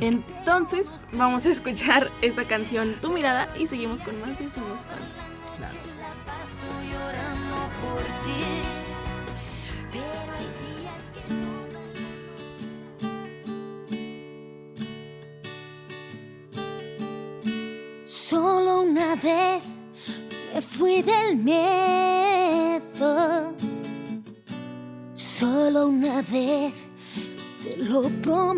Entonces 0.00 0.88
vamos 1.12 1.46
a 1.46 1.48
escuchar 1.48 2.10
esta 2.20 2.44
canción 2.44 2.94
Tu 3.00 3.10
mirada 3.10 3.48
y 3.58 3.66
seguimos 3.66 4.02
con 4.02 4.20
más 4.20 4.38
de 4.38 4.50
Somos 4.50 4.80
Fans. 4.80 5.36
Solo 18.04 18.82
una 18.82 19.16
vez 19.16 19.62
me 20.54 20.60
fui 20.60 21.02
del 21.02 21.36
miedo. 21.36 21.56
Solo 25.14 25.88
una 25.88 26.22
vez 26.22 26.72
te 27.62 27.76
lo 27.78 28.10
prometo. 28.22 28.52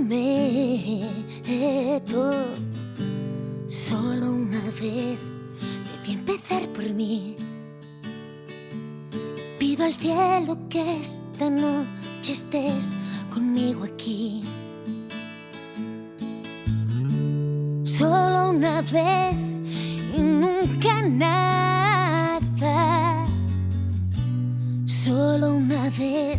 Solo 3.66 4.32
una 4.32 4.62
vez 4.80 5.18
debí 5.90 6.12
empezar 6.14 6.68
por 6.68 6.84
mí. 6.94 7.36
Pido 9.58 9.84
al 9.84 9.94
cielo 9.94 10.58
que 10.68 10.98
esta 10.98 11.50
noche 11.50 12.32
estés 12.32 12.94
conmigo 13.32 13.84
aquí. 13.84 14.44
Solo 17.84 18.50
una 18.50 18.82
vez 18.82 19.34
y 20.16 20.22
nunca 20.22 21.02
nada. 21.02 21.77
Solo 24.86 25.52
una 25.52 25.90
vez 25.90 26.38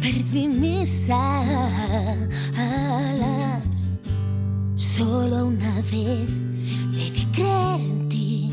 perdí 0.00 0.48
mis 0.48 1.10
alas. 1.10 2.50
Solo 4.74 5.46
una 5.48 5.74
vez 5.82 6.28
debí 6.92 7.26
creer 7.32 7.80
en 7.80 8.08
ti 8.08 8.52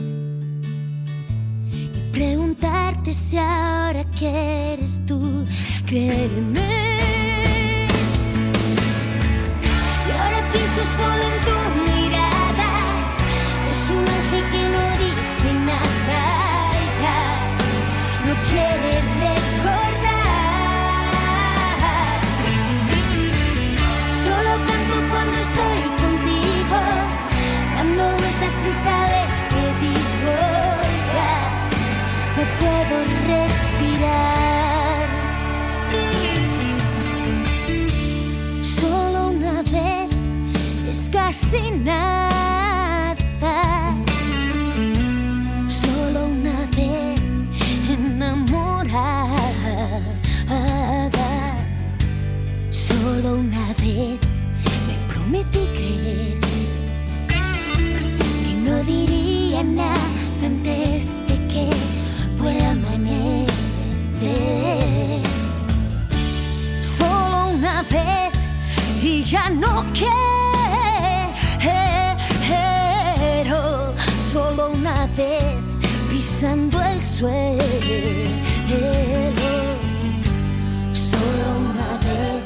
y 1.71 2.11
preguntarte 2.11 3.13
si 3.13 3.37
ahora 3.37 4.03
quieres 4.17 5.01
tú 5.05 5.45
creer 5.85 6.29
en 6.37 6.51
mí. 6.51 6.59
Y 10.07 10.11
ahora 10.11 10.41
pienso 10.51 10.85
solo 10.97 11.23
en 11.23 11.39
tu 11.85 11.90
saber 28.73 29.27
qué 29.49 29.63
digo. 29.81 30.35
Ya 31.15 31.35
No 32.37 32.43
puedo 32.59 32.95
respirar. 33.27 35.07
Solo 38.61 39.19
una 39.29 39.61
vez 39.63 40.09
es 40.89 41.09
casi 41.09 41.71
nada. 41.71 42.30
Ya 69.31 69.49
no 69.49 69.85
quiero. 69.93 70.11
Solo 74.31 74.71
una 74.71 75.07
vez 75.17 75.55
pisando 76.09 76.81
el 76.83 77.01
suelo. 77.01 77.63
Solo 80.91 81.45
una 81.69 81.91
vez 82.07 82.43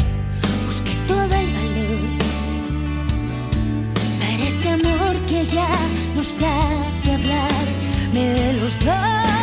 busqué 0.67 0.93
todo 1.07 1.33
el 1.41 1.49
valor 1.57 2.09
para 4.19 4.43
este 4.47 4.69
amor 4.69 5.15
que 5.25 5.45
ya 5.47 5.69
no 6.15 6.23
sabe 6.23 7.13
hablar 7.15 7.65
de 8.13 8.53
los 8.61 8.79
dos. 8.79 9.34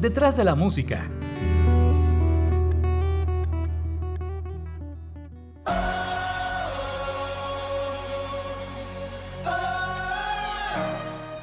Detrás 0.00 0.36
de 0.36 0.42
la 0.42 0.56
música. 0.56 1.08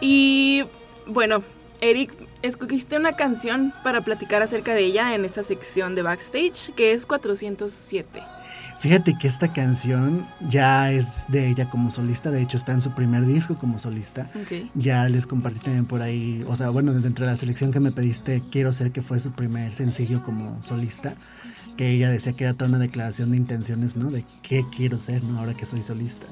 Y 0.02 0.66
bueno, 1.06 1.42
Eric, 1.80 2.12
escogiste 2.42 2.98
una 2.98 3.16
canción 3.16 3.74
para 3.82 4.02
platicar 4.02 4.42
acerca 4.42 4.74
de 4.74 4.84
ella 4.84 5.16
en 5.16 5.24
esta 5.24 5.44
sección 5.44 5.96
de 5.96 6.02
backstage, 6.02 6.74
que 6.76 6.92
es 6.92 7.06
407. 7.06 8.37
Fíjate 8.80 9.18
que 9.18 9.28
esta 9.28 9.54
canción 9.54 10.26
ya 10.50 10.92
es 10.92 11.26
de 11.30 11.50
ella 11.50 11.68
como 11.70 11.90
solista, 11.90 12.30
de 12.30 12.42
hecho 12.44 12.58
está 12.58 12.74
en 12.74 12.82
su 12.82 12.92
primer 12.92 13.26
disco 13.26 13.56
como 13.58 13.80
solista. 13.80 14.30
Ok. 14.36 14.70
Ya 14.76 15.10
les 15.10 15.26
compartí 15.26 15.60
también 15.60 15.86
por 15.86 16.04
ahí, 16.04 16.44
o 16.48 16.56
sea, 16.56 16.70
bueno, 16.70 16.94
dentro 16.94 17.26
de 17.26 17.32
la 17.32 17.38
selección 17.38 17.72
que 17.72 17.80
me 17.80 17.92
pediste, 17.92 18.44
quiero 18.52 18.72
ser 18.72 18.92
que 18.92 19.02
fue 19.02 19.20
su 19.20 19.32
primer 19.32 19.74
sencillo 19.74 20.22
como 20.24 20.62
solista, 20.62 21.16
que 21.76 21.90
ella 21.92 22.10
decía 22.12 22.34
que 22.34 22.44
era 22.44 22.54
toda 22.54 22.70
una 22.70 22.78
declaración 22.80 23.32
de 23.32 23.38
intenciones, 23.38 23.96
¿no? 23.98 24.12
De 24.12 24.26
qué 24.44 24.63
quiero 24.76 25.00
ser, 25.00 25.24
¿no? 25.24 25.40
Ahora 25.40 25.56
que 25.56 25.66
soy 25.66 25.82
solista. 25.82 26.28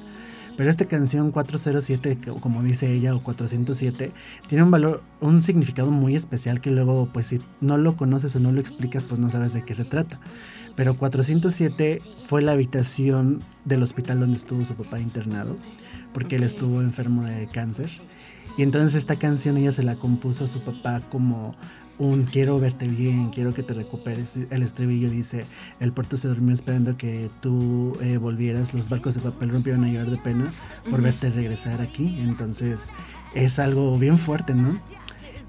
Pero 0.56 0.70
esta 0.70 0.86
canción 0.86 1.32
407, 1.32 2.16
que- 2.16 2.30
como 2.30 2.62
dice 2.62 2.90
ella, 2.90 3.14
o 3.14 3.22
407, 3.22 4.12
tiene 4.48 4.64
un 4.64 4.70
valor, 4.70 5.02
un 5.20 5.42
significado 5.42 5.90
muy 5.90 6.16
especial 6.16 6.60
que 6.62 6.70
luego, 6.70 7.10
pues 7.12 7.26
si 7.26 7.40
no 7.60 7.76
lo 7.76 7.96
conoces 7.96 8.34
o 8.36 8.40
no 8.40 8.52
lo 8.52 8.60
explicas, 8.60 9.04
pues 9.04 9.20
no 9.20 9.28
sabes 9.30 9.52
de 9.52 9.62
qué 9.64 9.74
se 9.74 9.84
trata. 9.84 10.18
Pero 10.76 10.96
407 10.96 12.02
fue 12.26 12.42
la 12.42 12.52
habitación 12.52 13.40
del 13.64 13.82
hospital 13.82 14.20
donde 14.20 14.36
estuvo 14.36 14.64
su 14.64 14.74
papá 14.74 15.00
internado, 15.00 15.56
porque 16.12 16.36
él 16.36 16.42
estuvo 16.42 16.82
enfermo 16.82 17.24
de 17.24 17.48
cáncer. 17.48 17.90
Y 18.58 18.62
entonces 18.62 18.94
esta 18.94 19.16
canción 19.16 19.56
ella 19.56 19.72
se 19.72 19.82
la 19.82 19.96
compuso 19.96 20.44
a 20.44 20.48
su 20.48 20.60
papá 20.60 21.00
como 21.10 21.54
un 21.98 22.24
quiero 22.24 22.58
verte 22.58 22.86
bien, 22.88 23.30
quiero 23.30 23.54
que 23.54 23.62
te 23.62 23.74
recuperes. 23.74 24.36
El 24.50 24.62
estribillo 24.62 25.10
dice, 25.10 25.46
el 25.80 25.92
puerto 25.92 26.16
se 26.16 26.28
durmió 26.28 26.52
esperando 26.52 26.96
que 26.96 27.30
tú 27.40 27.96
eh, 28.02 28.18
volvieras, 28.18 28.74
los 28.74 28.88
barcos 28.88 29.14
de 29.14 29.22
papel 29.22 29.50
rompieron 29.50 29.84
a 29.84 29.88
llorar 29.88 30.10
de 30.10 30.18
pena 30.18 30.52
por 30.90 31.00
verte 31.00 31.30
regresar 31.30 31.80
aquí. 31.80 32.18
Entonces 32.20 32.88
es 33.34 33.58
algo 33.58 33.98
bien 33.98 34.18
fuerte, 34.18 34.54
¿no? 34.54 34.78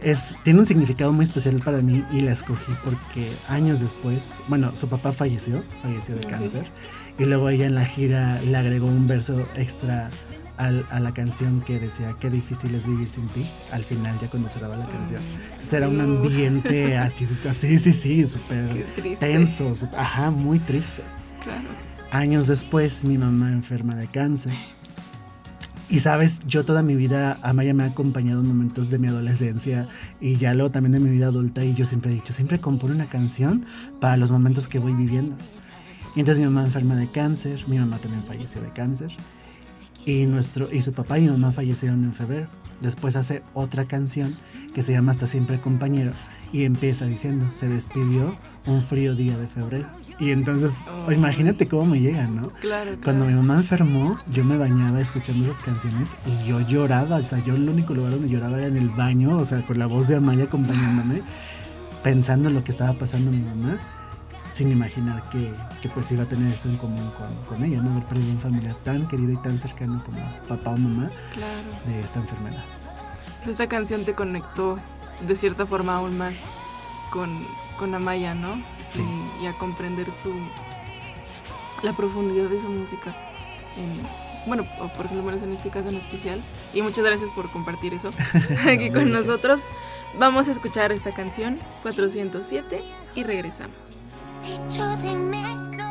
Es, 0.10 0.36
tiene 0.44 0.60
un 0.60 0.66
significado 0.66 1.12
muy 1.12 1.26
especial 1.26 1.60
para 1.60 1.82
mí 1.82 2.04
y 2.14 2.22
la 2.22 2.32
escogí 2.32 2.72
porque 2.86 3.32
años 3.50 3.80
después, 3.82 4.40
bueno, 4.48 4.72
su 4.76 4.88
papá 4.88 5.12
falleció, 5.12 5.62
falleció 5.82 6.16
de 6.16 6.22
cáncer, 6.26 6.66
y 7.20 7.26
luego 7.26 7.50
ella 7.50 7.66
en 7.66 7.76
la 7.76 7.86
gira 7.86 8.40
le 8.42 8.56
agregó 8.56 8.86
un 8.88 9.06
verso 9.08 9.46
extra 9.58 10.10
al- 10.56 10.86
a 10.92 11.00
la 11.02 11.14
canción 11.14 11.60
que 11.62 11.78
decía, 11.80 12.16
qué 12.22 12.30
difícil 12.30 12.74
es 12.76 12.86
vivir 12.88 13.10
sin 13.10 13.28
ti, 13.30 13.46
al 13.72 13.84
final 13.84 14.18
ya 14.22 14.30
cuando 14.30 14.48
cerraba 14.50 14.78
la 14.78 14.86
canción. 14.86 15.22
Entonces 15.52 15.74
era 15.74 15.90
un 15.90 16.00
ambiente 16.00 16.98
así, 16.98 17.28
así, 17.50 17.78
sí, 17.78 17.92
sí, 17.92 18.26
súper 18.28 18.86
tenso, 19.20 19.76
sup- 19.76 19.94
ajá, 19.98 20.32
muy 20.32 20.60
triste. 20.60 21.04
Claro. 21.44 21.68
Años 22.12 22.48
después, 22.48 23.04
mi 23.04 23.18
mamá 23.18 23.52
enferma 23.52 23.96
de 23.98 24.08
cáncer. 24.08 24.54
Y 25.90 26.00
sabes, 26.00 26.42
yo 26.46 26.66
toda 26.66 26.84
mi 26.84 26.96
vida, 26.96 27.38
Amaya 27.42 27.74
me 27.74 27.84
ha 27.84 27.88
acompañado 27.88 28.42
en 28.42 28.48
momentos 28.48 28.90
de 28.90 29.00
mi 29.00 29.08
adolescencia 29.08 29.88
y 30.20 30.36
ya 30.36 30.54
luego 30.54 30.70
también 30.70 30.92
de 30.92 31.00
mi 31.00 31.10
vida 31.10 31.28
adulta 31.28 31.64
y 31.64 31.76
yo 31.76 31.86
siempre 31.86 32.12
he 32.12 32.16
dicho, 32.16 32.34
siempre 32.34 32.60
compone 32.60 32.94
una 32.94 33.06
canción 33.06 33.66
para 34.02 34.18
los 34.18 34.30
momentos 34.30 34.68
que 34.68 34.80
voy 34.80 34.94
viviendo. 34.94 35.38
Y 36.14 36.20
entonces 36.20 36.42
mi 36.42 36.52
mamá 36.52 36.66
enferma 36.66 36.96
de 36.98 37.10
cáncer, 37.10 37.64
mi 37.68 37.80
mamá 37.80 38.00
también 38.00 38.22
falleció 38.24 38.62
de 38.62 38.70
cáncer 38.72 39.12
y, 40.06 40.26
nuestro, 40.26 40.70
y 40.74 40.82
su 40.82 40.92
papá 40.92 41.20
y 41.20 41.22
mi 41.22 41.30
mamá 41.30 41.54
fallecieron 41.54 42.04
en 42.04 42.14
febrero. 42.14 42.50
Después 42.82 43.16
hace 43.16 43.44
otra 43.54 43.86
canción 43.86 44.36
que 44.74 44.84
se 44.84 44.92
llama 44.92 45.12
Hasta 45.12 45.26
siempre 45.26 45.60
compañero 45.60 46.12
y 46.52 46.64
empieza 46.64 47.06
diciendo, 47.06 47.46
se 47.56 47.70
despidió 47.70 48.36
un 48.66 48.82
frío 48.82 49.16
día 49.16 49.38
de 49.38 49.48
febrero. 49.48 49.88
Y 50.20 50.32
entonces, 50.32 50.74
Oh. 51.08 51.12
imagínate 51.12 51.68
cómo 51.68 51.86
me 51.86 52.00
llegan, 52.00 52.36
¿no? 52.36 52.48
Claro, 52.50 52.96
Cuando 53.04 53.26
mi 53.26 53.32
claro. 53.34 53.44
mamá 53.48 53.60
enfermó, 53.62 54.20
yo 54.32 54.44
me 54.44 54.58
bañaba 54.58 55.00
escuchando 55.00 55.50
esas 55.52 55.62
canciones 55.64 56.16
y 56.26 56.48
yo 56.48 56.60
lloraba, 56.62 57.18
o 57.18 57.24
sea, 57.24 57.38
yo 57.40 57.56
el 57.56 57.70
único 57.70 57.94
lugar 57.94 58.14
donde 58.14 58.28
lloraba 58.30 58.58
era 58.58 58.68
en 58.68 58.78
el 58.78 58.90
baño, 58.90 59.36
o 59.38 59.46
sea, 59.46 59.62
con 59.66 59.78
la 59.78 59.86
voz 59.86 60.08
de 60.08 60.16
Amaya 60.16 60.46
acompañándome, 60.46 61.22
pensando 62.04 62.50
en 62.50 62.56
lo 62.56 62.64
que 62.64 62.72
estaba 62.72 62.94
pasando 62.94 63.30
mi 63.32 63.40
mamá, 63.42 63.78
sin 64.52 64.72
imaginar 64.72 65.24
que, 65.30 65.54
que 65.84 65.90
pues 65.90 66.12
iba 66.12 66.24
a 66.24 66.26
tener 66.26 66.52
eso 66.52 66.68
en 66.70 66.78
común 66.78 67.12
con, 67.16 67.28
con 67.58 67.64
ella, 67.64 67.80
¿no? 67.82 67.92
Haber 67.92 68.04
perdido 68.06 68.32
un 68.32 68.40
familiar 68.40 68.76
tan 68.84 69.08
querido 69.08 69.34
y 69.34 69.38
tan 69.38 69.60
cercano 69.60 70.02
como 70.04 70.18
papá 70.48 70.72
o 70.72 70.78
mamá 70.78 71.10
Claro. 71.36 71.70
de 71.86 72.00
esta 72.02 72.20
enfermedad. 72.20 72.64
Esta 73.48 73.68
canción 73.68 74.04
te 74.04 74.14
conectó 74.14 74.80
de 75.28 75.36
cierta 75.36 75.68
forma 75.68 75.98
aún 75.98 76.18
más 76.18 76.34
con, 77.12 77.30
con 77.78 77.96
Amaya, 77.96 78.34
¿no? 78.34 78.62
Sí. 78.86 79.02
Y, 79.40 79.44
y 79.44 79.48
a 79.48 79.54
comprender 79.54 80.12
su 80.12 80.34
la 81.84 81.94
profundidad 81.94 82.50
de 82.50 82.60
su 82.60 82.68
música. 82.70 83.16
En, 83.78 84.02
bueno, 84.48 84.66
o 84.80 84.88
por 84.90 85.06
ejemplo, 85.06 85.26
menos 85.26 85.42
en 85.44 85.54
este 85.54 85.70
caso 85.70 85.90
en 85.90 85.96
especial. 85.96 86.44
Y 86.74 86.82
muchas 86.82 87.06
gracias 87.06 87.30
por 87.32 87.52
compartir 87.52 87.94
eso 87.94 88.10
aquí 88.68 88.90
con 88.90 89.12
nosotros. 89.12 89.68
Vamos 90.18 90.48
a 90.48 90.52
escuchar 90.52 90.92
esta 90.92 91.12
canción, 91.12 91.60
407, 91.84 92.84
y 93.16 93.24
regresamos. 93.24 94.06
Dicho 94.44 94.86
de 94.98 95.12
enero 95.12 95.86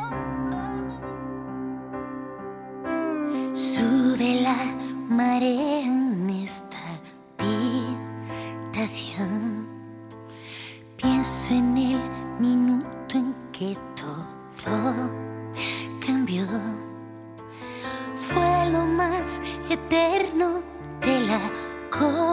Sube 3.53 4.41
la 4.41 4.55
marea 5.07 5.81
en 5.81 6.29
esta 6.29 6.77
habitación 8.67 9.66
Pienso 10.97 11.53
en 11.53 11.77
el 11.77 11.99
minuto 12.39 13.17
en 13.17 13.35
que 13.51 13.77
todo 13.95 15.11
cambió. 16.03 16.43
Fue 18.15 18.69
lo 18.71 18.83
más 18.83 19.41
eterno 19.69 20.63
de 20.99 21.19
la 21.21 21.39
colección 21.91 22.26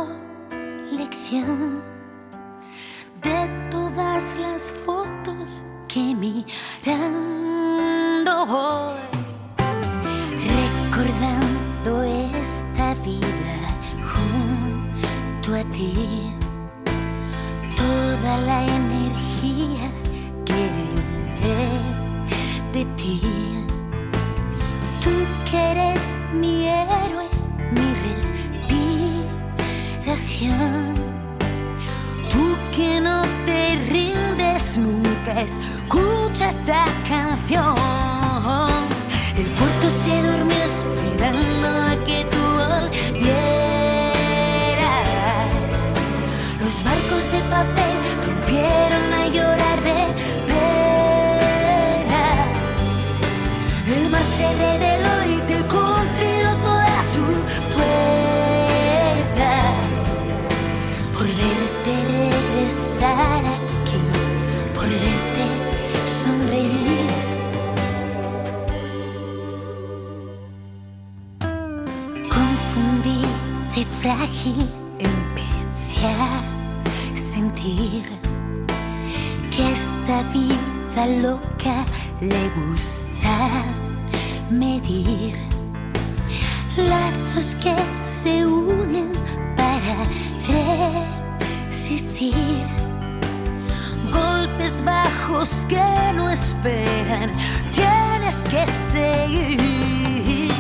otros 95.45 95.67
que 95.67 96.13
no 96.15 96.31
esperan, 96.31 97.31
tienes 97.73 98.45
que 98.45 98.67
seguir. 98.93 100.51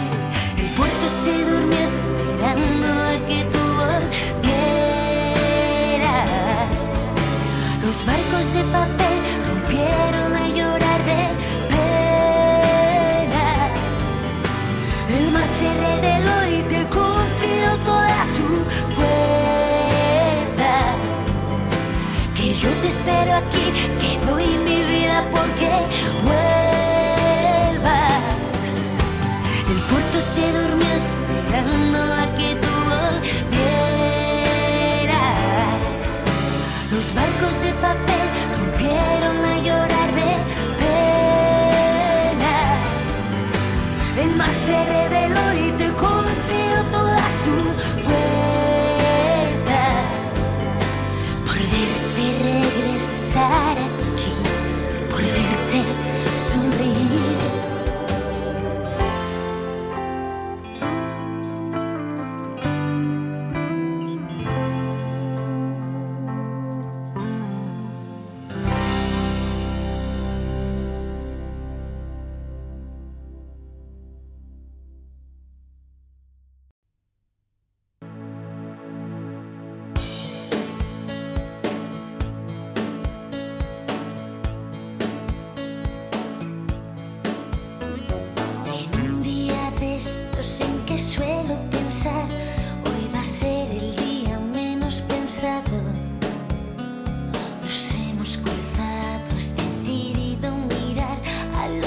El 0.58 0.68
puerto 0.76 1.08
se 1.24 1.32
durmió 1.44 1.78
esperando 1.78 2.86
a 2.92 3.12
que 3.26 3.44
tú 3.44 3.58
volvieras. 3.58 4.54
Los 7.82 8.04
barcos 8.04 8.52
de 8.52 8.62
papel 8.64 9.16
rompieron 9.48 10.36
a 10.36 10.48
llorar 10.48 11.00
de 11.04 11.28
pena. 11.70 13.46
El 15.16 15.24
mar 15.32 15.48
se 15.48 15.68
reveló 15.86 16.38
y 16.58 16.62
te 16.64 16.80
confió 16.88 17.68
toda 17.86 18.24
su 18.36 18.48
fuerza. 18.94 20.72
Que 22.36 22.46
yo 22.54 22.68
te 22.82 22.88
espero 22.88 23.32
aquí, 23.36 23.66
que 24.00 24.10
doy 24.26 24.63
porque 25.44 25.70
vuelvas. 26.22 26.62
El 29.70 29.80
puerto 29.90 30.18
se 30.32 30.44
durmió 30.52 30.90
esperando 30.92 31.98
a 32.22 32.24
que 32.38 32.50
tú 32.62 32.72
volvieras. 32.92 33.44
Los 36.92 37.06
barcos 37.14 37.54
de 37.62 37.72
papel 37.86 38.26
rompieron 38.58 39.36
a 39.44 39.54
llorar 39.66 40.10
de 40.20 40.30
pena. 40.80 42.54
El 44.22 44.30
mar 44.36 44.54
se 44.64 44.76
reveló 44.94 45.46
y 45.66 45.66
te 45.78 45.88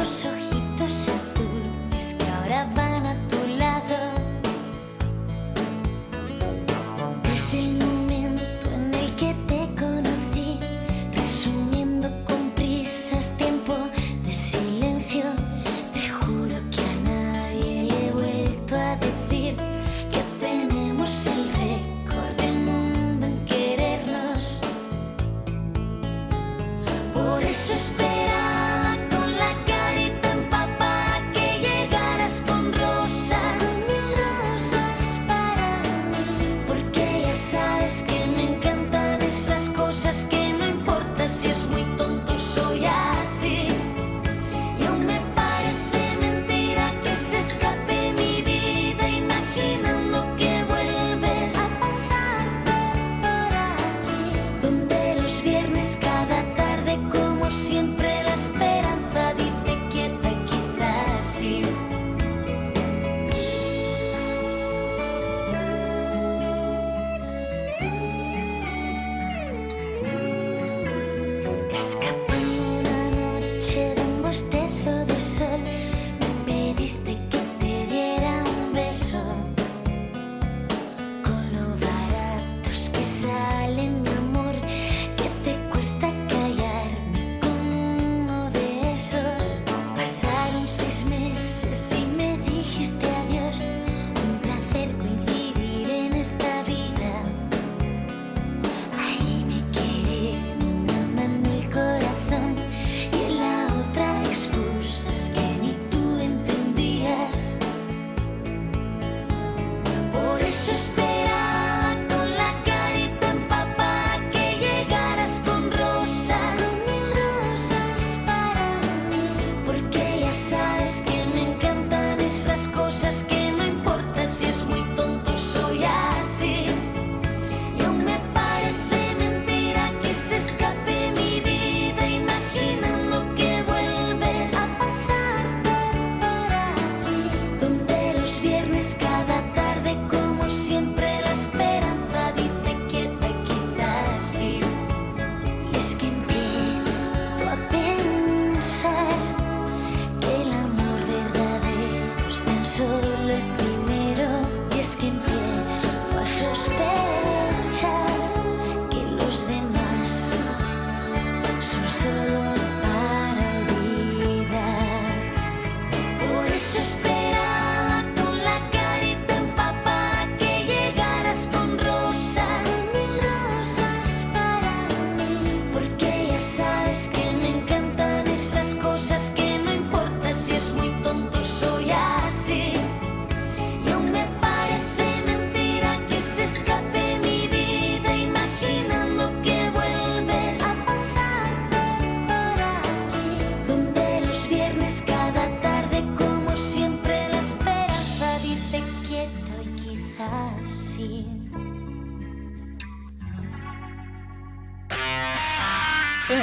Russia. 0.08 0.37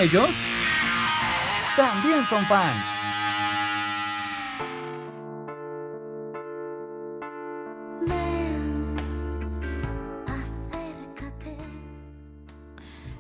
Ellos 0.04 0.28
también 1.78 2.26
son 2.26 2.44
fans. 2.44 2.84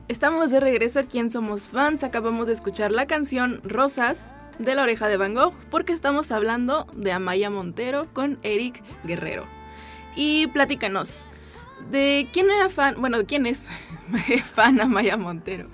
Estamos 0.08 0.50
de 0.50 0.60
regreso 0.60 1.00
aquí 1.00 1.18
en 1.18 1.30
Somos 1.30 1.68
Fans. 1.68 2.04
Acabamos 2.04 2.48
de 2.48 2.52
escuchar 2.52 2.90
la 2.90 3.06
canción 3.06 3.62
Rosas 3.64 4.34
de 4.58 4.74
la 4.74 4.82
oreja 4.82 5.08
de 5.08 5.16
Van 5.16 5.32
Gogh 5.32 5.54
porque 5.70 5.94
estamos 5.94 6.32
hablando 6.32 6.86
de 6.92 7.12
Amaya 7.12 7.48
Montero 7.48 8.08
con 8.12 8.38
Eric 8.42 8.82
Guerrero. 9.04 9.46
Y 10.16 10.48
platícanos, 10.48 11.30
¿de 11.90 12.28
quién 12.30 12.50
era 12.50 12.68
fan? 12.68 12.96
Bueno, 12.98 13.16
¿de 13.16 13.24
quién 13.24 13.46
es 13.46 13.70
fan 14.54 14.82
Amaya 14.82 15.16
Montero? 15.16 15.70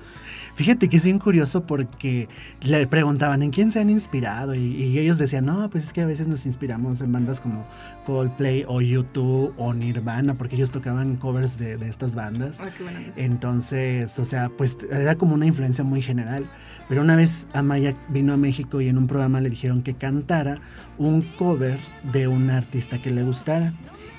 Fíjate 0.61 0.90
que 0.90 0.99
es 0.99 1.07
bien 1.07 1.18
curioso 1.18 1.64
porque 1.64 2.29
le 2.61 2.87
preguntaban 2.87 3.42
en 3.42 3.49
quién 3.49 3.73
se 3.73 3.81
han 3.81 3.88
inspirado 3.88 4.55
y, 4.55 4.99
ellos 4.99 5.16
decían, 5.16 5.46
no, 5.46 5.70
pues 5.70 5.85
es 5.85 5.94
que 5.94 6.03
a 6.03 6.07
veces 6.07 6.29
nos 6.29 6.44
inspiramos 6.44 7.01
en 7.01 7.11
bandas 7.11 7.40
como 7.40 7.66
Coldplay 8.05 8.66
o 8.68 8.83
YouTube 8.83 9.55
o 9.57 9.73
Nirvana 9.73 10.35
porque 10.35 10.57
ellos 10.57 10.70
tocaban 10.70 11.16
covers 11.16 11.57
de, 11.59 11.77
estas 11.88 12.14
bandas. 12.14 12.61
Ah, 12.61 12.68
Entonces, 13.16 14.18
o 14.18 14.27
sea, 14.27 14.51
pues 14.51 14.77
era 14.92 15.14
como 15.14 15.33
una 15.33 15.46
influencia 15.46 15.83
muy 15.83 16.03
general. 16.03 16.44
Pero 16.90 17.01
una 17.01 17.16
vez 17.16 17.46
Amaya 17.55 17.94
vino 18.11 18.35
a 18.35 18.37
México 18.37 18.83
y 18.83 18.88
en 18.88 18.99
un 18.99 19.07
programa 19.07 19.40
le 19.40 19.49
dijeron 19.49 19.83
que 19.83 19.94
cantara 19.94 20.59
un 20.99 21.23
cover 21.23 21.79
de 22.12 22.29
un 22.29 22.51
artista 22.51 23.01
que 23.01 23.11
le 23.11 23.23
gustara. 23.23 23.73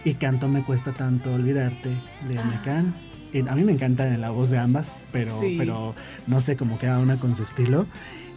Y 0.03 0.15
canto 0.15 0.47
Me 0.47 0.63
Cuesta 0.63 0.91
Tanto 0.91 1.31
Olvidarte 1.31 1.95
de 2.27 2.39
Amecan 2.39 3.10
a 3.47 3.55
mí 3.55 3.63
me 3.63 3.71
encanta 3.71 4.05
la 4.17 4.29
voz 4.29 4.49
de 4.49 4.57
ambas, 4.57 5.05
pero, 5.11 5.39
pero 5.57 5.95
no 6.27 6.41
sé, 6.41 6.57
cómo 6.57 6.77
cada 6.77 6.99
una 6.99 7.19
con 7.19 7.35
su 7.35 7.43
estilo. 7.43 7.85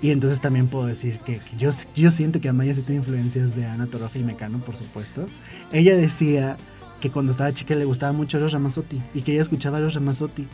Y 0.03 0.11
entonces 0.11 0.41
también 0.41 0.69
puedo 0.69 0.87
decir 0.87 1.19
que, 1.21 1.41
yo, 1.57 1.71
yo 1.95 2.11
siento 2.11 2.41
que 2.41 2.49
Amaya 2.49 2.75
sí 2.75 2.83
tiene 2.83 2.99
influencias 2.99 3.57
de 3.57 3.65
Ana 3.65 3.87
Torroja 3.87 4.19
y 4.19 4.23
Mecano, 4.23 4.59
por 4.59 4.77
supuesto. 4.77 5.27
Ella 5.73 5.97
decía 5.97 6.57
que 7.01 7.11
cuando 7.11 7.33
estaba 7.33 7.53
chica 7.53 7.75
le 7.75 7.85
gustaba 7.85 8.13
mucho 8.13 8.39
los 8.39 8.53
Ramazzotti 8.53 9.01
y 9.15 9.23
que 9.23 9.33
ella 9.33 9.43
escuchaba 9.43 9.81
los 9.81 9.95
Ramazzotti 9.95 10.47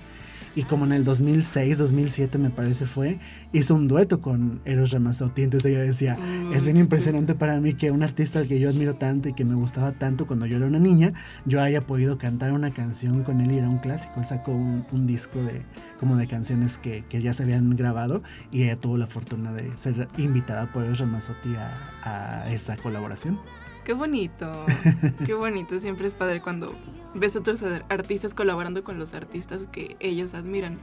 y 0.55 0.65
como 0.65 0.85
en 0.85 0.93
el 0.93 1.05
2006, 1.05 1.79
2007 1.79 2.39
me 2.39 2.51
parece 2.51 2.87
fue, 2.87 3.21
hizo 3.53 3.75
un 3.75 3.87
dueto 3.87 4.21
con 4.21 4.61
Eros 4.65 4.91
Ramazzotti. 4.91 5.43
Entonces 5.43 5.71
ella 5.71 5.83
decía, 5.83 6.17
mm. 6.17 6.53
es 6.53 6.65
bien 6.65 6.77
impresionante 6.77 7.35
para 7.35 7.61
mí 7.61 7.75
que 7.75 7.91
un 7.91 8.03
artista 8.03 8.41
al 8.41 8.49
que 8.49 8.59
yo 8.59 8.69
admiro 8.69 8.95
tanto 8.95 9.29
y 9.29 9.33
que 9.33 9.45
me 9.45 9.55
gustaba 9.55 9.93
tanto 9.93 10.27
cuando 10.27 10.47
yo 10.47 10.57
era 10.57 10.67
una 10.67 10.81
niña, 10.81 11.13
yo 11.45 11.63
haya 11.63 11.87
podido 11.87 12.19
cantar 12.19 12.53
una 12.53 12.73
canción 12.73 13.23
con 13.23 13.41
él 13.41 13.53
y 13.53 13.59
era 13.59 13.69
un 13.69 13.79
clásico. 13.79 14.15
Él 14.19 14.27
sacó 14.27 14.53
un, 14.53 15.07
disco 15.07 15.43
de 15.43 15.63
como 15.99 16.17
de 16.17 16.27
canciones 16.27 16.79
que, 16.79 17.05
que, 17.09 17.23
ya 17.23 17.33
se 17.33 17.43
habían 17.43 17.75
grabado 17.77 18.23
y 18.51 18.65
ella 18.65 18.77
tuvo 18.77 18.97
la 18.97 19.07
fortuna 19.07 19.53
de 19.53 19.77
ser 19.79 20.09
invitada 20.19 20.73
por 20.73 20.85
Eros 20.85 20.99
Ramazzotti 20.99 21.55
a, 21.55 22.43
a 22.45 22.51
esa 22.51 22.77
colaboración. 22.77 23.39
Qué 23.85 23.95
bonito, 23.95 24.51
qué 25.27 25.35
bonito. 25.35 25.79
Siempre 25.79 26.07
es 26.07 26.15
padre 26.15 26.41
cuando 26.41 26.75
ves 27.15 27.37
a 27.37 27.41
otros 27.41 27.63
artistas 27.89 28.35
colaborando 28.35 28.85
con 28.85 28.99
los 28.99 29.15
artistas 29.15 29.63
que 29.73 29.97
ellos 30.01 30.35
admiran. 30.35 30.77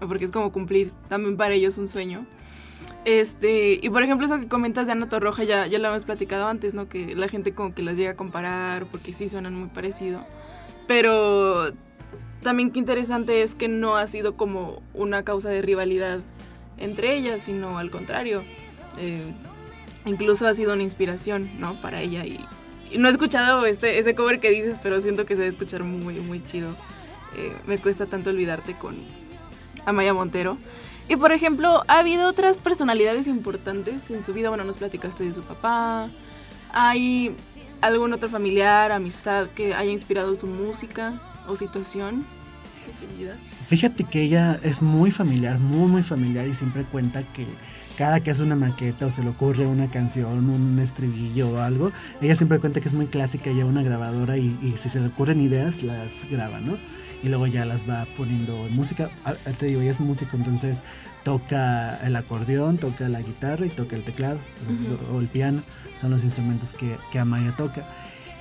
Porque 0.00 0.24
es 0.24 0.30
como 0.30 0.52
cumplir 0.52 0.92
también 1.08 1.36
para 1.36 1.54
ellos 1.54 1.78
un 1.78 1.88
sueño. 1.88 2.26
Este, 3.04 3.78
y 3.82 3.90
por 3.90 4.02
ejemplo, 4.02 4.26
eso 4.26 4.40
que 4.40 4.48
comentas 4.48 4.86
de 4.86 4.92
Ana 4.92 5.08
Torroja, 5.08 5.44
ya, 5.44 5.66
ya 5.66 5.78
lo 5.78 5.88
hemos 5.88 6.04
platicado 6.04 6.46
antes, 6.46 6.74
¿no? 6.74 6.88
Que 6.88 7.14
la 7.14 7.28
gente 7.28 7.54
como 7.54 7.74
que 7.74 7.82
las 7.82 7.96
llega 7.96 8.12
a 8.12 8.16
comparar 8.16 8.86
porque 8.86 9.12
sí 9.12 9.28
suenan 9.28 9.54
muy 9.54 9.68
parecido. 9.68 10.24
Pero 10.86 11.72
también 12.42 12.70
qué 12.70 12.78
interesante 12.78 13.42
es 13.42 13.54
que 13.54 13.68
no 13.68 13.96
ha 13.96 14.06
sido 14.06 14.36
como 14.36 14.82
una 14.92 15.22
causa 15.22 15.48
de 15.48 15.62
rivalidad 15.62 16.20
entre 16.78 17.16
ellas, 17.16 17.42
sino 17.42 17.78
al 17.78 17.90
contrario. 17.90 18.42
Eh, 18.98 19.32
incluso 20.06 20.46
ha 20.46 20.54
sido 20.54 20.72
una 20.72 20.82
inspiración, 20.82 21.50
¿no? 21.58 21.80
Para 21.80 22.00
ella 22.00 22.24
y, 22.24 22.44
no 22.98 23.08
he 23.08 23.10
escuchado 23.10 23.66
este, 23.66 23.98
ese 23.98 24.14
cover 24.14 24.40
que 24.40 24.50
dices, 24.50 24.76
pero 24.82 25.00
siento 25.00 25.26
que 25.26 25.34
se 25.34 25.42
debe 25.42 25.50
escuchar 25.50 25.84
muy, 25.84 26.14
muy 26.20 26.42
chido. 26.44 26.76
Eh, 27.36 27.56
me 27.66 27.78
cuesta 27.78 28.06
tanto 28.06 28.30
olvidarte 28.30 28.74
con 28.74 28.96
Amaya 29.86 30.14
Montero. 30.14 30.58
Y 31.08 31.16
por 31.16 31.32
ejemplo, 31.32 31.84
¿ha 31.88 31.98
habido 31.98 32.28
otras 32.28 32.60
personalidades 32.60 33.26
importantes 33.26 34.10
en 34.10 34.22
su 34.22 34.32
vida? 34.32 34.48
Bueno, 34.48 34.64
nos 34.64 34.78
platicaste 34.78 35.24
de 35.24 35.34
su 35.34 35.42
papá. 35.42 36.08
¿Hay 36.72 37.36
algún 37.80 38.12
otro 38.12 38.28
familiar, 38.28 38.92
amistad 38.92 39.48
que 39.48 39.74
haya 39.74 39.90
inspirado 39.90 40.34
su 40.34 40.46
música 40.46 41.20
o 41.46 41.56
situación 41.56 42.24
en 42.88 42.98
su 42.98 43.18
vida? 43.18 43.36
Fíjate 43.66 44.04
que 44.04 44.22
ella 44.22 44.58
es 44.62 44.82
muy 44.82 45.10
familiar, 45.10 45.58
muy, 45.58 45.88
muy 45.88 46.02
familiar 46.02 46.46
y 46.46 46.54
siempre 46.54 46.84
cuenta 46.84 47.22
que 47.22 47.46
cada 47.96 48.20
que 48.20 48.30
hace 48.30 48.42
una 48.42 48.56
maqueta 48.56 49.06
o 49.06 49.10
se 49.10 49.22
le 49.22 49.30
ocurre 49.30 49.66
una 49.66 49.88
canción, 49.88 50.48
un 50.48 50.78
estribillo 50.78 51.50
o 51.50 51.58
algo, 51.58 51.92
ella 52.20 52.34
siempre 52.36 52.58
cuenta 52.58 52.80
que 52.80 52.88
es 52.88 52.94
muy 52.94 53.06
clásica, 53.06 53.50
lleva 53.50 53.68
una 53.68 53.82
grabadora 53.82 54.36
y, 54.36 54.74
si 54.76 54.88
se 54.88 55.00
le 55.00 55.08
ocurren 55.08 55.40
ideas, 55.40 55.82
las 55.82 56.28
graba, 56.30 56.60
¿no? 56.60 56.76
Y 57.22 57.28
luego 57.28 57.46
ya 57.46 57.64
las 57.64 57.88
va 57.88 58.06
poniendo 58.16 58.66
en 58.66 58.74
música. 58.74 59.10
Ah, 59.24 59.34
te 59.58 59.66
digo, 59.66 59.80
ella 59.80 59.92
es 59.92 60.00
músico, 60.00 60.36
entonces 60.36 60.82
toca 61.22 61.98
el 62.04 62.16
acordeón, 62.16 62.76
toca 62.76 63.08
la 63.08 63.22
guitarra 63.22 63.64
y 63.64 63.70
toca 63.70 63.96
el 63.96 64.04
teclado, 64.04 64.38
o 65.12 65.20
el 65.20 65.28
piano, 65.28 65.62
son 65.96 66.10
los 66.10 66.24
instrumentos 66.24 66.72
que, 66.74 66.96
que 67.10 67.18
Amaya 67.18 67.56
toca. 67.56 67.86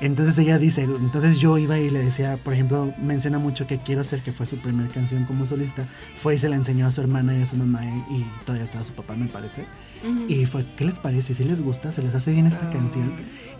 Entonces 0.04 0.38
ella 0.38 0.60
dice, 0.60 0.82
entonces 0.82 1.40
yo 1.40 1.58
iba 1.58 1.80
y 1.80 1.90
le 1.90 2.04
decía, 2.04 2.36
por 2.36 2.52
ejemplo, 2.52 2.94
menciona 3.02 3.40
mucho 3.40 3.68
que 3.68 3.78
Quiero 3.78 4.04
ser, 4.04 4.22
que 4.22 4.34
fue 4.34 4.46
su 4.46 4.58
primera 4.58 4.90
canción 4.90 5.24
como 5.24 5.46
solista, 5.46 5.86
fue 6.18 6.36
y 6.36 6.38
se 6.38 6.50
la 6.50 6.58
enseñó 6.58 6.88
a 6.88 6.92
su 6.92 7.00
hermana 7.00 7.38
y 7.38 7.42
a 7.42 7.46
su 7.46 7.56
mamá 7.56 7.86
y, 8.12 8.26
todavía 8.46 8.66
estaba 8.66 8.84
su 8.84 8.92
papá, 8.92 9.16
me 9.16 9.28
parece. 9.28 9.66
Y 10.28 10.46
fue, 10.46 10.66
¿qué 10.76 10.84
les 10.84 11.00
parece? 11.00 11.34
Si 11.34 11.46
les 11.46 11.62
gusta, 11.62 11.94
se 11.94 12.02
les 12.04 12.14
hace 12.16 12.34
bien 12.34 12.48
esta 12.48 12.70
canción. 12.70 13.14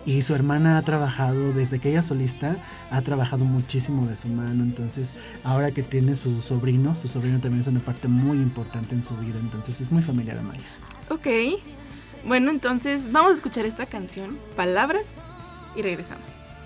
Y 0.04 0.20
su 0.20 0.34
hermana 0.34 0.76
ha 0.76 0.82
trabajado, 0.82 1.54
desde 1.54 1.78
que 1.78 1.88
ella 1.88 2.02
solista, 2.02 2.58
ha 2.90 3.00
trabajado 3.00 3.46
muchísimo 3.46 4.06
de 4.06 4.14
su 4.14 4.28
mano. 4.28 4.64
Entonces, 4.64 5.16
ahora 5.44 5.70
que 5.70 5.82
tiene 5.82 6.14
su 6.14 6.42
sobrino, 6.42 6.94
su 6.94 7.08
sobrino 7.08 7.40
también 7.40 7.62
es 7.62 7.68
una 7.68 7.80
parte 7.80 8.06
muy 8.06 8.36
importante 8.36 8.94
en 8.94 9.02
su 9.02 9.16
vida. 9.16 9.38
Entonces, 9.40 9.80
es 9.80 9.90
muy 9.90 10.02
familiar 10.02 10.36
a 10.36 10.42
Maya. 10.42 10.64
Ok. 11.08 11.26
Bueno, 12.26 12.50
entonces 12.50 13.10
vamos 13.10 13.32
a 13.32 13.34
escuchar 13.34 13.64
esta 13.64 13.86
canción, 13.86 14.38
Palabras 14.56 15.24
y 15.76 15.82
regresamos. 15.82 16.56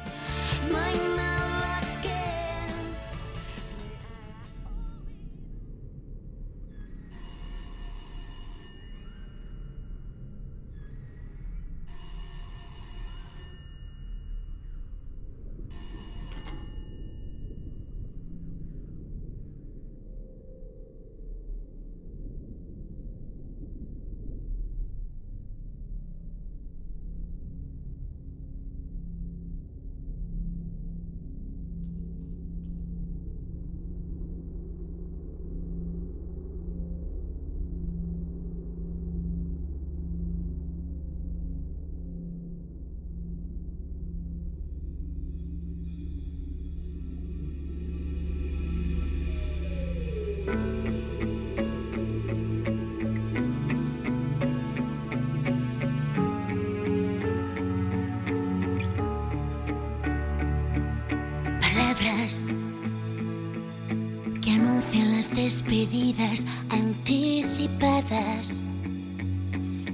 Despedidas 65.49 66.45
anticipadas 66.69 68.63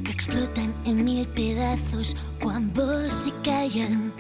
que 0.03 0.11
explotan 0.11 0.75
en 0.85 1.05
mil 1.05 1.29
pedazos 1.29 2.17
cuando 2.43 3.09
se 3.09 3.31
callan 3.45 4.13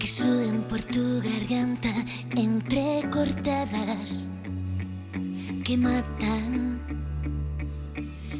que 0.00 0.06
suben 0.08 0.64
por 0.68 0.80
tu 0.80 1.22
garganta 1.22 1.94
entrecortadas 2.34 4.28
que 5.64 5.76
matan. 5.76 6.80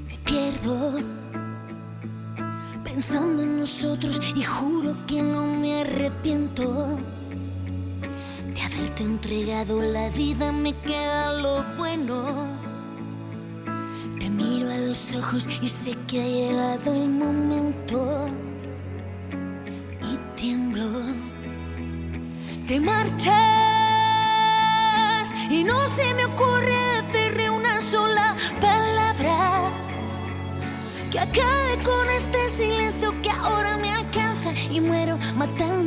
Me 0.08 0.18
pierdo 0.24 0.94
pensando 2.82 3.44
en 3.44 3.60
nosotros 3.60 4.20
y 4.34 4.42
juro 4.42 4.96
que 5.06 5.22
no 5.22 5.46
me 5.46 5.57
de 8.98 9.04
haberte 9.04 9.04
entregado 9.04 9.82
la 9.82 10.08
vida 10.10 10.52
me 10.52 10.72
queda 10.80 11.32
lo 11.34 11.64
bueno 11.76 12.68
los 14.88 15.12
ojos 15.14 15.48
y 15.60 15.68
sé 15.68 15.96
que 16.06 16.22
ha 16.22 16.26
llegado 16.26 16.94
el 16.94 17.08
momento. 17.08 18.26
Y 20.00 20.18
tiemblo. 20.34 20.88
Te 22.66 22.80
marchas 22.80 23.34
y 25.50 25.64
no 25.64 25.88
se 25.88 26.14
me 26.14 26.24
ocurre 26.24 27.02
decirle 27.02 27.50
una 27.50 27.82
sola 27.82 28.36
palabra 28.60 29.70
que 31.10 31.18
acabe 31.18 31.82
con 31.82 32.08
este 32.10 32.48
silencio 32.48 33.14
que 33.22 33.30
ahora 33.30 33.76
me 33.78 33.90
alcanza 33.90 34.52
y 34.70 34.80
muero 34.80 35.18
matándote 35.34 35.68
de 35.76 35.77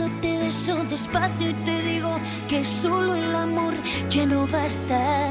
despacio 0.51 1.49
y 1.49 1.53
te 1.63 1.81
digo 1.81 2.19
que 2.47 2.65
solo 2.65 3.15
el 3.15 3.35
amor 3.35 3.73
ya 4.09 4.25
no 4.25 4.45
basta. 4.47 5.29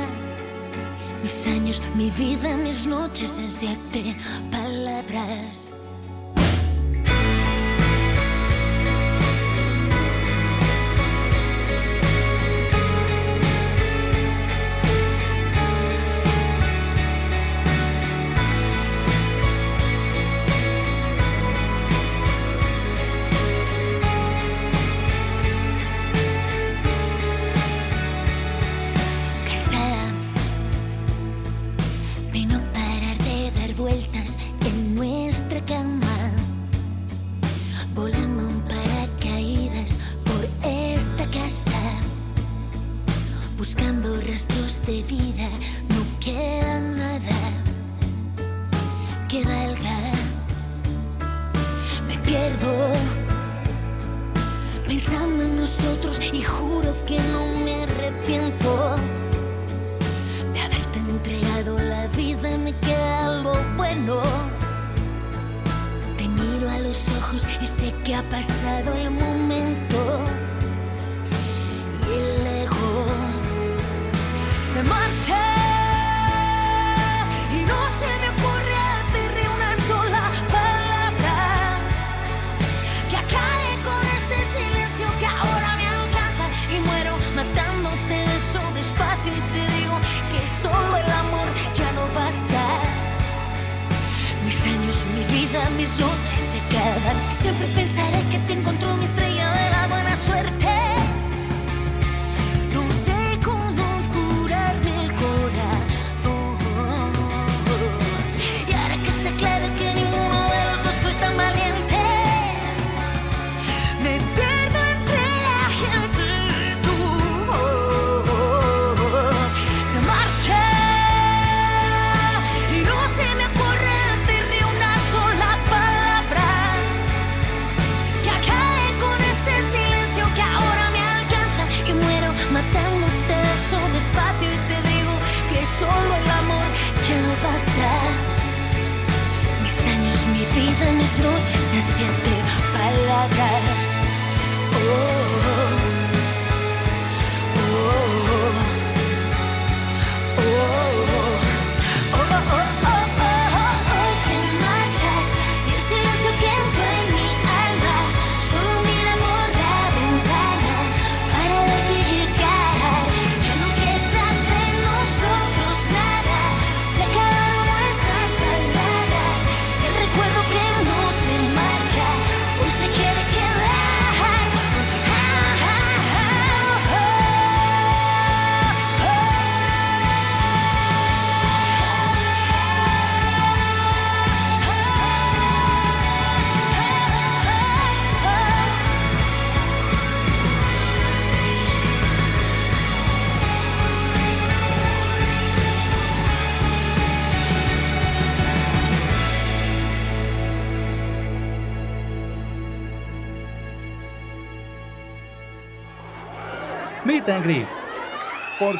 Mis 1.22 1.46
años, 1.46 1.82
mi 1.94 2.10
vida, 2.10 2.56
mis 2.56 2.86
noches 2.86 3.38
en 3.38 3.50
siete 3.50 4.16
palabras. 4.50 5.74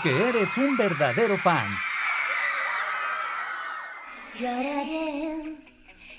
Porque 0.03 0.29
eres 0.31 0.57
un 0.57 0.79
verdadero 0.79 1.37
fan. 1.37 1.67
Y 4.39 4.47
ahora 4.47 4.83
bien, 4.85 5.63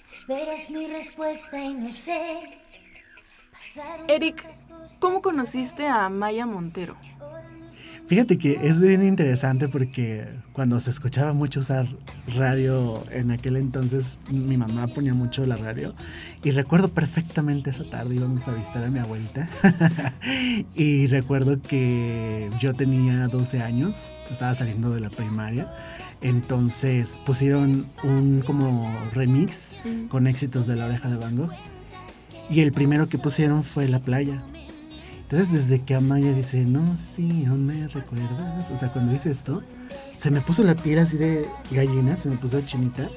esperas 0.05 0.69
mi 0.69 0.85
respuesta 0.85 1.57
y 1.57 1.73
no 1.73 1.91
sé. 1.91 2.59
Eric. 4.07 4.45
¿cómo 4.99 5.19
conociste 5.21 5.87
a 5.87 6.09
Maya 6.09 6.45
Montero? 6.45 6.95
Fíjate 8.11 8.37
que 8.37 8.59
es 8.63 8.81
bien 8.81 9.07
interesante 9.07 9.69
porque 9.69 10.27
cuando 10.51 10.77
se 10.81 10.89
escuchaba 10.89 11.31
mucho 11.31 11.61
usar 11.61 11.87
radio 12.35 13.01
en 13.09 13.31
aquel 13.31 13.55
entonces, 13.55 14.19
mi 14.29 14.57
mamá 14.57 14.87
ponía 14.87 15.13
mucho 15.13 15.45
la 15.45 15.55
radio 15.55 15.95
y 16.43 16.51
recuerdo 16.51 16.89
perfectamente 16.89 17.69
esa 17.69 17.89
tarde 17.89 18.15
íbamos 18.15 18.45
a 18.49 18.53
visitar 18.53 18.83
a 18.83 18.89
mi 18.89 18.99
abuelita. 18.99 19.47
Y 20.75 21.07
recuerdo 21.07 21.61
que 21.61 22.49
yo 22.59 22.73
tenía 22.73 23.29
12 23.29 23.61
años, 23.61 24.11
estaba 24.29 24.53
saliendo 24.55 24.89
de 24.89 24.99
la 24.99 25.09
primaria, 25.09 25.71
entonces 26.19 27.17
pusieron 27.25 27.85
un 28.03 28.43
como 28.45 28.93
remix 29.13 29.73
con 30.09 30.27
éxitos 30.27 30.67
de 30.67 30.75
la 30.75 30.87
oreja 30.87 31.07
de 31.07 31.15
Van 31.15 31.37
Gogh. 31.37 31.51
Y 32.49 32.59
el 32.59 32.73
primero 32.73 33.07
que 33.07 33.17
pusieron 33.17 33.63
fue 33.63 33.87
La 33.87 33.99
Playa. 33.99 34.43
Entonces, 35.31 35.69
desde 35.69 35.85
que 35.85 35.95
Amaya 35.95 36.33
dice, 36.33 36.65
no 36.65 36.97
sé 36.97 37.05
si 37.05 37.45
aún 37.45 37.65
me 37.65 37.87
recuerdas, 37.87 38.69
o 38.69 38.77
sea, 38.77 38.91
cuando 38.91 39.13
dice 39.13 39.31
esto, 39.31 39.63
se 40.13 40.29
me 40.29 40.41
puso 40.41 40.61
la 40.61 40.75
piel 40.75 40.99
así 40.99 41.15
de 41.15 41.47
gallina, 41.71 42.17
se 42.17 42.27
me 42.27 42.35
puso 42.35 42.59
chinita. 42.59 43.07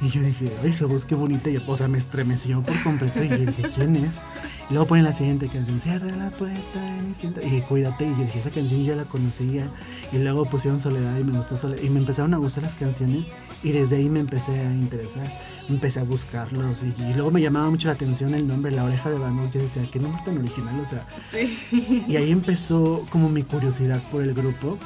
Y 0.00 0.08
yo 0.08 0.22
dije, 0.22 0.50
ay, 0.62 0.70
esa 0.70 0.86
voz 0.86 1.04
qué 1.04 1.14
bonita. 1.14 1.50
Y, 1.50 1.58
o 1.58 1.76
sea, 1.76 1.88
me 1.88 1.98
estremeció 1.98 2.62
por 2.62 2.82
completo. 2.82 3.22
Y 3.22 3.28
yo 3.28 3.36
dije, 3.36 3.64
¿quién 3.74 3.96
es? 3.96 4.12
Y 4.70 4.72
luego 4.72 4.86
ponen 4.86 5.04
la 5.04 5.12
siguiente 5.12 5.46
canción, 5.48 5.78
cierra 5.78 6.10
la 6.16 6.30
puerta 6.30 6.58
y, 7.44 7.56
y 7.56 7.60
cuídate. 7.60 8.06
Y 8.06 8.10
yo 8.12 8.24
dije, 8.24 8.38
esa 8.38 8.50
canción 8.50 8.84
yo 8.84 8.96
la 8.96 9.04
conocía. 9.04 9.66
Y 10.10 10.18
luego 10.18 10.46
pusieron 10.46 10.80
Soledad 10.80 11.18
y 11.18 11.24
me 11.24 11.36
gustó 11.36 11.58
Soledad. 11.58 11.82
Y 11.82 11.90
me 11.90 12.00
empezaron 12.00 12.32
a 12.32 12.38
gustar 12.38 12.62
las 12.62 12.76
canciones. 12.76 13.26
Y 13.62 13.72
desde 13.72 13.96
ahí 13.96 14.08
me 14.08 14.20
empecé 14.20 14.58
a 14.58 14.72
interesar. 14.72 15.30
Empecé 15.68 16.00
a 16.00 16.04
buscarlos. 16.04 16.82
Y, 16.82 16.94
y 17.02 17.14
luego 17.14 17.30
me 17.30 17.40
llamaba 17.40 17.70
mucho 17.70 17.88
la 17.88 17.94
atención 17.94 18.34
el 18.34 18.46
nombre, 18.46 18.72
La 18.72 18.84
Oreja 18.84 19.10
de 19.10 19.18
Van 19.18 19.36
Gogh. 19.36 19.50
Yo 19.52 19.60
decía, 19.62 19.82
qué 19.90 19.98
nombre 19.98 20.20
tan 20.24 20.38
original. 20.38 20.80
O 20.80 20.88
sea, 20.88 21.06
Sí. 21.30 22.04
y 22.08 22.16
ahí 22.16 22.30
empezó 22.30 23.06
como 23.10 23.28
mi 23.28 23.42
curiosidad 23.42 24.02
por 24.10 24.22
el 24.22 24.34
grupo, 24.34 24.78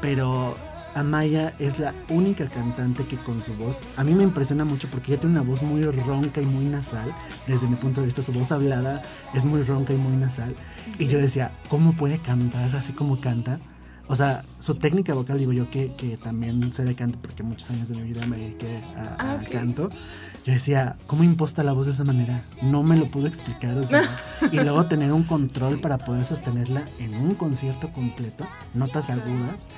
pero 0.00 0.54
Amaya 0.94 1.54
es 1.58 1.78
la 1.78 1.94
única 2.08 2.48
cantante 2.48 3.04
que 3.04 3.16
con 3.16 3.40
su 3.42 3.52
voz, 3.54 3.82
a 3.96 4.02
mí 4.04 4.14
me 4.14 4.24
impresiona 4.24 4.64
mucho 4.64 4.88
porque 4.90 5.12
ella 5.12 5.20
tiene 5.20 5.38
una 5.38 5.48
voz 5.48 5.62
muy 5.62 5.84
ronca 5.84 6.40
y 6.40 6.46
muy 6.46 6.64
nasal, 6.64 7.12
desde 7.46 7.68
mi 7.68 7.76
punto 7.76 8.00
de 8.00 8.06
vista 8.06 8.22
su 8.22 8.32
voz 8.32 8.50
hablada 8.50 9.02
es 9.34 9.44
muy 9.44 9.62
ronca 9.62 9.92
y 9.92 9.96
muy 9.96 10.16
nasal, 10.16 10.54
y 10.98 11.06
yo 11.06 11.18
decía, 11.18 11.52
¿cómo 11.68 11.92
puede 11.92 12.18
cantar 12.18 12.74
así 12.74 12.92
como 12.94 13.20
canta? 13.20 13.60
O 14.08 14.16
sea, 14.16 14.44
su 14.58 14.74
técnica 14.76 15.12
vocal, 15.14 15.38
digo 15.38 15.52
yo 15.52 15.70
que, 15.70 15.92
que 15.96 16.16
también 16.16 16.72
sé 16.72 16.84
de 16.84 16.94
canto 16.94 17.18
porque 17.20 17.42
muchos 17.42 17.70
años 17.70 17.88
de 17.90 17.96
mi 17.96 18.02
vida 18.04 18.26
me 18.26 18.38
dediqué 18.38 18.82
a- 18.96 19.16
Ah, 19.18 19.40
canto. 19.52 19.90
Yo 20.46 20.54
decía, 20.54 20.96
¿cómo 21.06 21.24
imposta 21.24 21.62
la 21.62 21.74
voz 21.74 21.86
de 21.86 21.92
esa 21.92 22.04
manera? 22.04 22.40
No 22.62 22.82
me 22.82 22.96
lo 22.96 23.10
puedo 23.10 23.26
explicar. 23.26 23.76
o 23.76 23.86
sea, 23.86 24.02
y 24.52 24.56
luego 24.56 24.86
tener 24.86 25.12
un 25.12 25.24
control 25.24 25.78
para 25.80 25.98
poder 25.98 26.24
sostenerla 26.24 26.84
en 26.98 27.14
un 27.16 27.34
concierto 27.34 27.92
completo, 27.92 28.46
notas 28.72 29.10
agudas. 29.10 29.68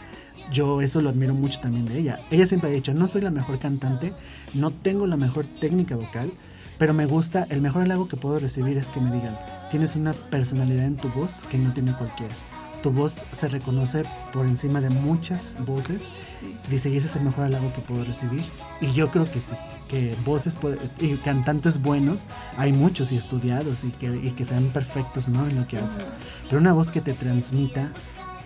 Yo 0.53 0.81
eso 0.81 1.01
lo 1.01 1.11
admiro 1.11 1.35
mucho 1.35 1.61
también 1.61 1.87
de 1.87 1.99
ella. 1.99 2.21
Ella 2.31 2.47
siempre 2.47 2.71
ha 2.71 2.73
dicho, 2.73 2.95
no 2.95 3.09
soy 3.09 3.21
la 3.23 3.31
mejor 3.31 3.59
cantante, 3.59 4.13
no 4.55 4.71
tengo 4.71 5.07
la 5.09 5.17
mejor 5.17 5.45
técnica 5.61 5.97
vocal, 5.97 6.31
pero 6.79 6.95
me 6.95 7.07
gusta, 7.07 7.47
el 7.51 7.61
mejor 7.61 7.83
halago 7.83 8.09
que 8.09 8.17
puedo 8.17 8.39
recibir 8.39 8.77
es 8.79 8.91
que 8.91 9.01
me 9.01 9.13
digan, 9.13 9.37
tienes 9.71 9.97
una 9.97 10.13
personalidad 10.13 10.87
en 10.87 10.97
tu 10.97 11.09
voz 11.11 11.45
que 11.51 11.59
no 11.59 11.73
tiene 11.73 11.93
cualquiera. 11.93 12.35
Tu 12.83 12.91
voz 12.91 13.25
se 13.33 13.49
reconoce 13.49 14.03
por 14.33 14.47
encima 14.47 14.81
de 14.81 14.89
muchas 14.91 15.57
voces 15.67 16.05
Sí. 16.41 16.57
Dice, 16.71 16.89
y 16.89 16.97
ese 16.97 17.07
es 17.09 17.17
el 17.17 17.23
mejor 17.25 17.45
halago 17.45 17.71
que 17.75 17.83
puedo 17.83 18.03
recibir. 18.05 18.43
Y 18.81 18.93
yo 18.93 19.11
creo 19.11 19.25
que 19.31 19.41
sí, 19.41 19.53
que 19.91 20.17
voces 20.25 20.57
y 20.99 21.17
cantantes 21.17 21.83
buenos 21.83 22.27
hay 22.57 22.73
muchos 22.73 23.13
y 23.13 23.17
estudiados 23.17 23.85
y 23.85 23.91
que, 23.91 24.07
y 24.17 24.31
que 24.31 24.47
sean 24.47 24.65
perfectos 24.69 25.29
¿no? 25.29 25.47
en 25.47 25.57
lo 25.57 25.67
que 25.69 25.77
hacen. 25.77 26.01
Pero 26.49 26.59
una 26.59 26.73
voz 26.73 26.91
que 26.91 27.03
te 27.03 27.13
transmita 27.13 27.91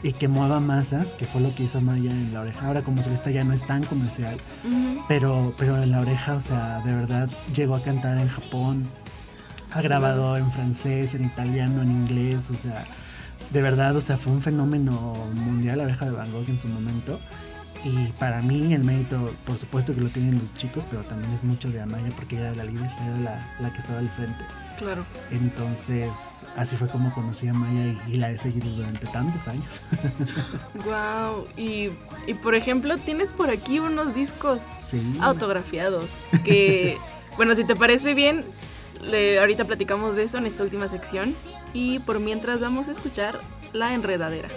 y 0.02 0.12
que 0.12 0.26
mueva 0.26 0.58
masas, 0.58 1.14
que 1.14 1.24
fue 1.24 1.40
lo 1.40 1.54
que 1.54 1.62
hizo 1.64 1.80
Maya 1.80 2.10
en 2.10 2.34
La 2.34 2.40
Oreja. 2.40 2.66
Ahora 2.66 2.82
como 2.82 3.00
solista 3.02 3.30
ya 3.30 3.44
no 3.44 3.52
es 3.52 3.64
tan 3.66 3.84
comercial, 3.84 4.34
Ujú. 4.64 5.04
pero, 5.08 5.54
pero 5.56 5.80
en 5.80 5.92
La 5.92 6.00
Oreja, 6.00 6.34
o 6.34 6.40
sea, 6.40 6.80
de 6.80 6.94
verdad 6.96 7.30
llegó 7.54 7.76
a 7.76 7.80
cantar 7.82 8.18
en 8.18 8.28
Japón, 8.28 8.84
ha 9.70 9.80
grabado 9.80 10.36
en 10.36 10.50
francés, 10.50 11.14
en 11.14 11.24
italiano, 11.24 11.80
en 11.82 11.90
inglés, 11.90 12.50
o 12.50 12.54
sea, 12.54 12.84
de 13.50 13.62
verdad, 13.62 13.94
o 13.96 14.00
sea, 14.00 14.16
fue 14.18 14.32
un 14.32 14.42
fenómeno 14.42 15.12
mundial 15.34 15.78
La 15.78 15.84
Oreja 15.84 16.06
de 16.06 16.12
Van 16.12 16.32
Gogh 16.32 16.48
en 16.48 16.58
su 16.58 16.68
momento. 16.68 17.20
Y 17.84 18.06
para 18.18 18.40
mí 18.40 18.72
el 18.72 18.82
mérito, 18.82 19.34
por 19.44 19.58
supuesto 19.58 19.94
que 19.94 20.00
lo 20.00 20.08
tienen 20.08 20.38
los 20.40 20.54
chicos, 20.54 20.86
pero 20.90 21.02
también 21.02 21.30
es 21.34 21.44
mucho 21.44 21.68
de 21.70 21.82
Amaya 21.82 22.08
porque 22.16 22.36
ella 22.36 22.46
era 22.52 22.56
la 22.56 22.64
líder, 22.64 22.90
era 23.06 23.18
la, 23.18 23.56
la 23.60 23.72
que 23.74 23.78
estaba 23.80 23.98
al 23.98 24.08
frente. 24.08 24.42
Claro. 24.78 25.04
Entonces, 25.30 26.08
así 26.56 26.76
fue 26.78 26.88
como 26.88 27.12
conocí 27.12 27.46
a 27.46 27.52
Maya 27.52 27.94
y, 28.08 28.14
y 28.14 28.16
la 28.16 28.30
he 28.30 28.38
seguido 28.38 28.70
durante 28.70 29.06
tantos 29.08 29.46
años. 29.48 29.80
Wow. 30.84 31.46
Y, 31.56 31.90
y 32.26 32.34
por 32.42 32.54
ejemplo, 32.54 32.96
tienes 32.98 33.32
por 33.32 33.50
aquí 33.50 33.78
unos 33.78 34.14
discos 34.14 34.62
Sí. 34.62 35.18
autografiados 35.20 36.06
que, 36.44 36.96
bueno, 37.36 37.54
si 37.54 37.64
te 37.64 37.76
parece 37.76 38.14
bien, 38.14 38.44
le- 39.02 39.38
ahorita 39.40 39.64
platicamos 39.66 40.16
de 40.16 40.24
eso 40.24 40.38
en 40.38 40.46
esta 40.46 40.62
última 40.62 40.88
sección. 40.88 41.34
Y 41.74 41.98
por 41.98 42.20
mientras 42.20 42.60
vamos 42.60 42.86
a 42.88 42.92
escuchar 42.92 43.40
La 43.72 43.94
Enredadera. 43.94 44.48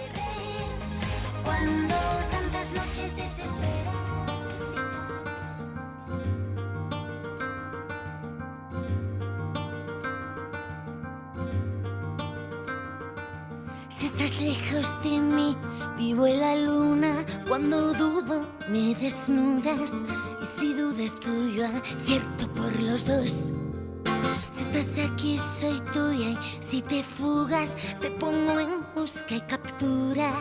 Si 13.88 14.06
estás 14.06 14.40
lejos 14.40 15.02
de 15.02 15.18
mí, 15.18 15.56
vivo 15.98 16.28
en 16.28 16.40
la 16.40 16.54
luna. 16.54 17.26
Cuando 17.48 17.92
dudo, 17.94 18.46
me 18.70 18.94
desnudas. 18.94 19.92
Y 20.40 20.46
si 20.46 20.72
dudas 20.72 21.18
tú, 21.18 21.50
yo 21.50 21.66
acierto 21.66 22.48
por 22.54 22.80
los 22.80 23.04
dos. 23.04 23.52
Si 24.50 24.62
estás 24.62 25.06
aquí, 25.06 25.38
soy 25.38 25.80
tuya. 25.92 26.30
Y 26.30 26.38
si 26.60 26.82
te 26.82 27.02
fugas, 27.02 27.76
te 28.00 28.10
pongo 28.10 28.58
en 28.58 28.84
busca 28.94 29.36
y 29.36 29.40
captura. 29.42 30.32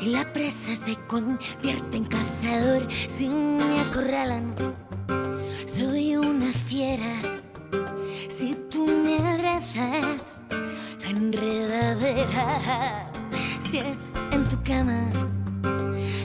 Y 0.00 0.06
la 0.06 0.32
presa 0.32 0.74
se 0.74 0.96
convierte 1.06 1.96
en 1.96 2.04
cazador. 2.04 2.86
Si 3.08 3.28
me 3.28 3.80
acorralan, 3.80 4.54
soy 5.66 6.16
una 6.16 6.52
fiera. 6.52 7.12
Si 8.28 8.54
tú 8.70 8.86
me 8.86 9.18
abrazas, 9.18 10.44
la 11.02 11.10
enredadera. 11.10 13.10
Si 13.58 13.78
es 13.78 14.10
en 14.32 14.44
tu 14.44 14.62
cama, 14.62 15.10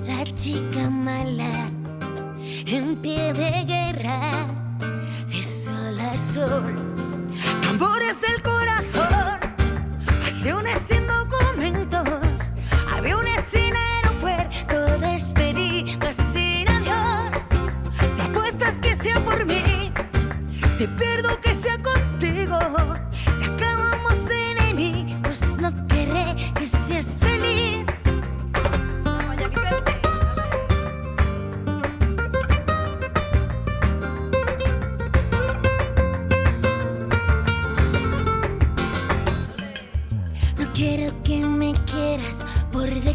la 0.05 0.23
chica 0.33 0.89
mala. 0.89 1.71
En 2.65 2.95
pie 2.95 3.33
de 3.33 3.65
guerra, 3.65 4.45
de 5.27 5.43
sol 5.43 5.99
a 5.99 6.15
sol. 6.15 6.92
Tambores 7.75 8.21
del 8.21 8.39
corazón, 8.43 9.39
pasiones 10.21 10.77
sin 10.87 11.07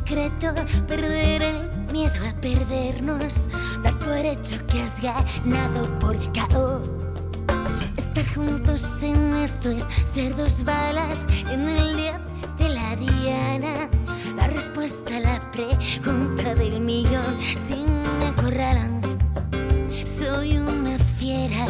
por 0.09 0.17
decreto, 0.17 0.55
perder 0.87 1.43
el 1.43 1.93
miedo 1.93 2.15
a 2.27 2.41
perdernos, 2.41 3.49
dar 3.83 3.99
por 3.99 4.17
hecho 4.17 4.57
que 4.67 4.83
has 4.83 5.01
ganado 5.03 5.87
por 5.99 6.17
KO. 6.33 6.83
Estar 7.97 8.35
juntos 8.35 9.03
en 9.03 9.37
esto 9.37 9.71
es 9.71 9.85
ser 10.05 10.35
dos 10.37 10.65
balas 10.65 11.27
en 11.51 11.69
el 11.69 11.97
día 11.97 12.21
de 12.59 12.69
la 12.71 12.97
diana. 12.97 13.89
La 14.37 14.47
respuesta 14.47 15.17
a 15.17 15.21
la 15.21 15.51
pregunta 15.51 16.55
del 16.55 16.81
millón, 16.81 17.39
si 17.41 17.75
me 17.75 18.27
acorralan, 18.29 19.01
soy 20.05 20.57
una 20.57 20.99
fiera. 21.19 21.67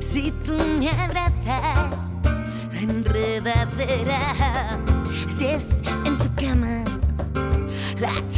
Si 0.00 0.30
tú 0.44 0.54
me 0.78 0.90
abrazas, 0.90 2.12
la 2.72 2.80
enredadera. 2.80 4.78
Si 5.36 5.46
es 5.46 5.82
en 6.06 6.16
tu 6.16 6.34
cama, 6.34 6.85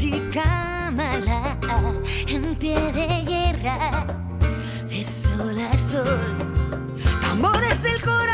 chica 0.09 0.91
mala, 0.91 1.59
en 2.29 2.57
pie 2.57 2.81
de 2.93 3.09
guerra, 3.27 4.07
de 4.89 5.03
sol 5.03 5.59
a 5.61 5.77
sol. 5.77 6.37
Tambores 7.21 7.83
del 7.83 8.01
corazón, 8.01 8.28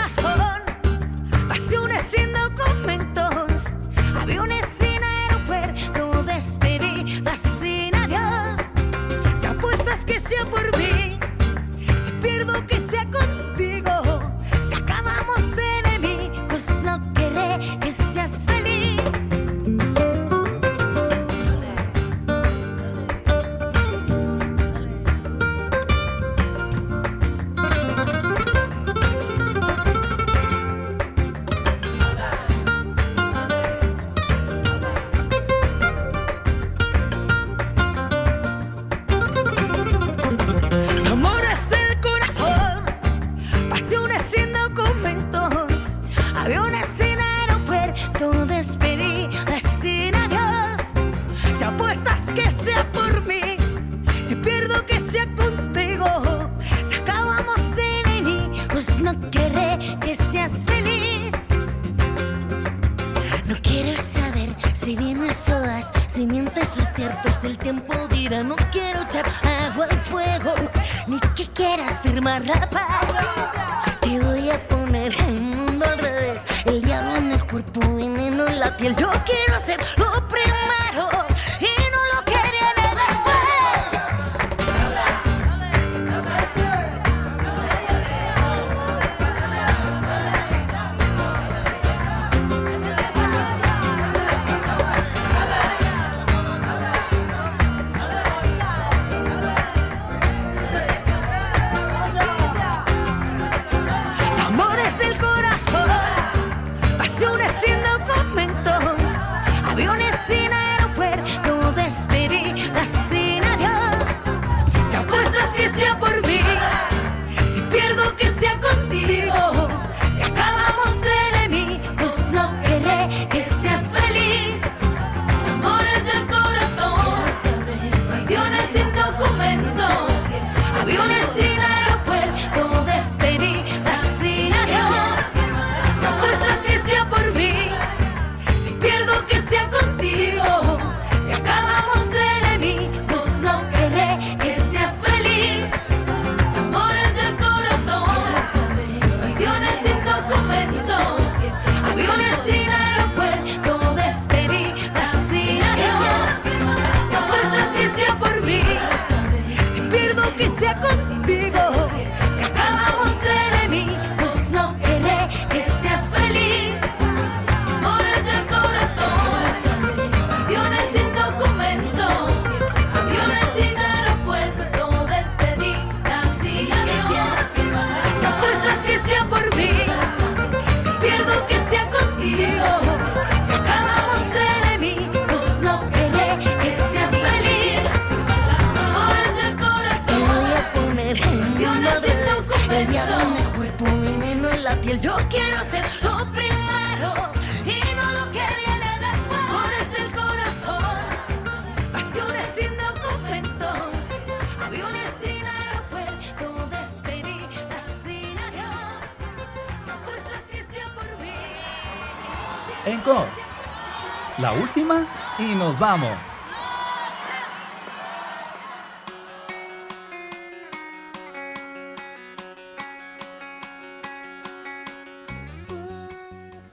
vamos. 215.85 216.33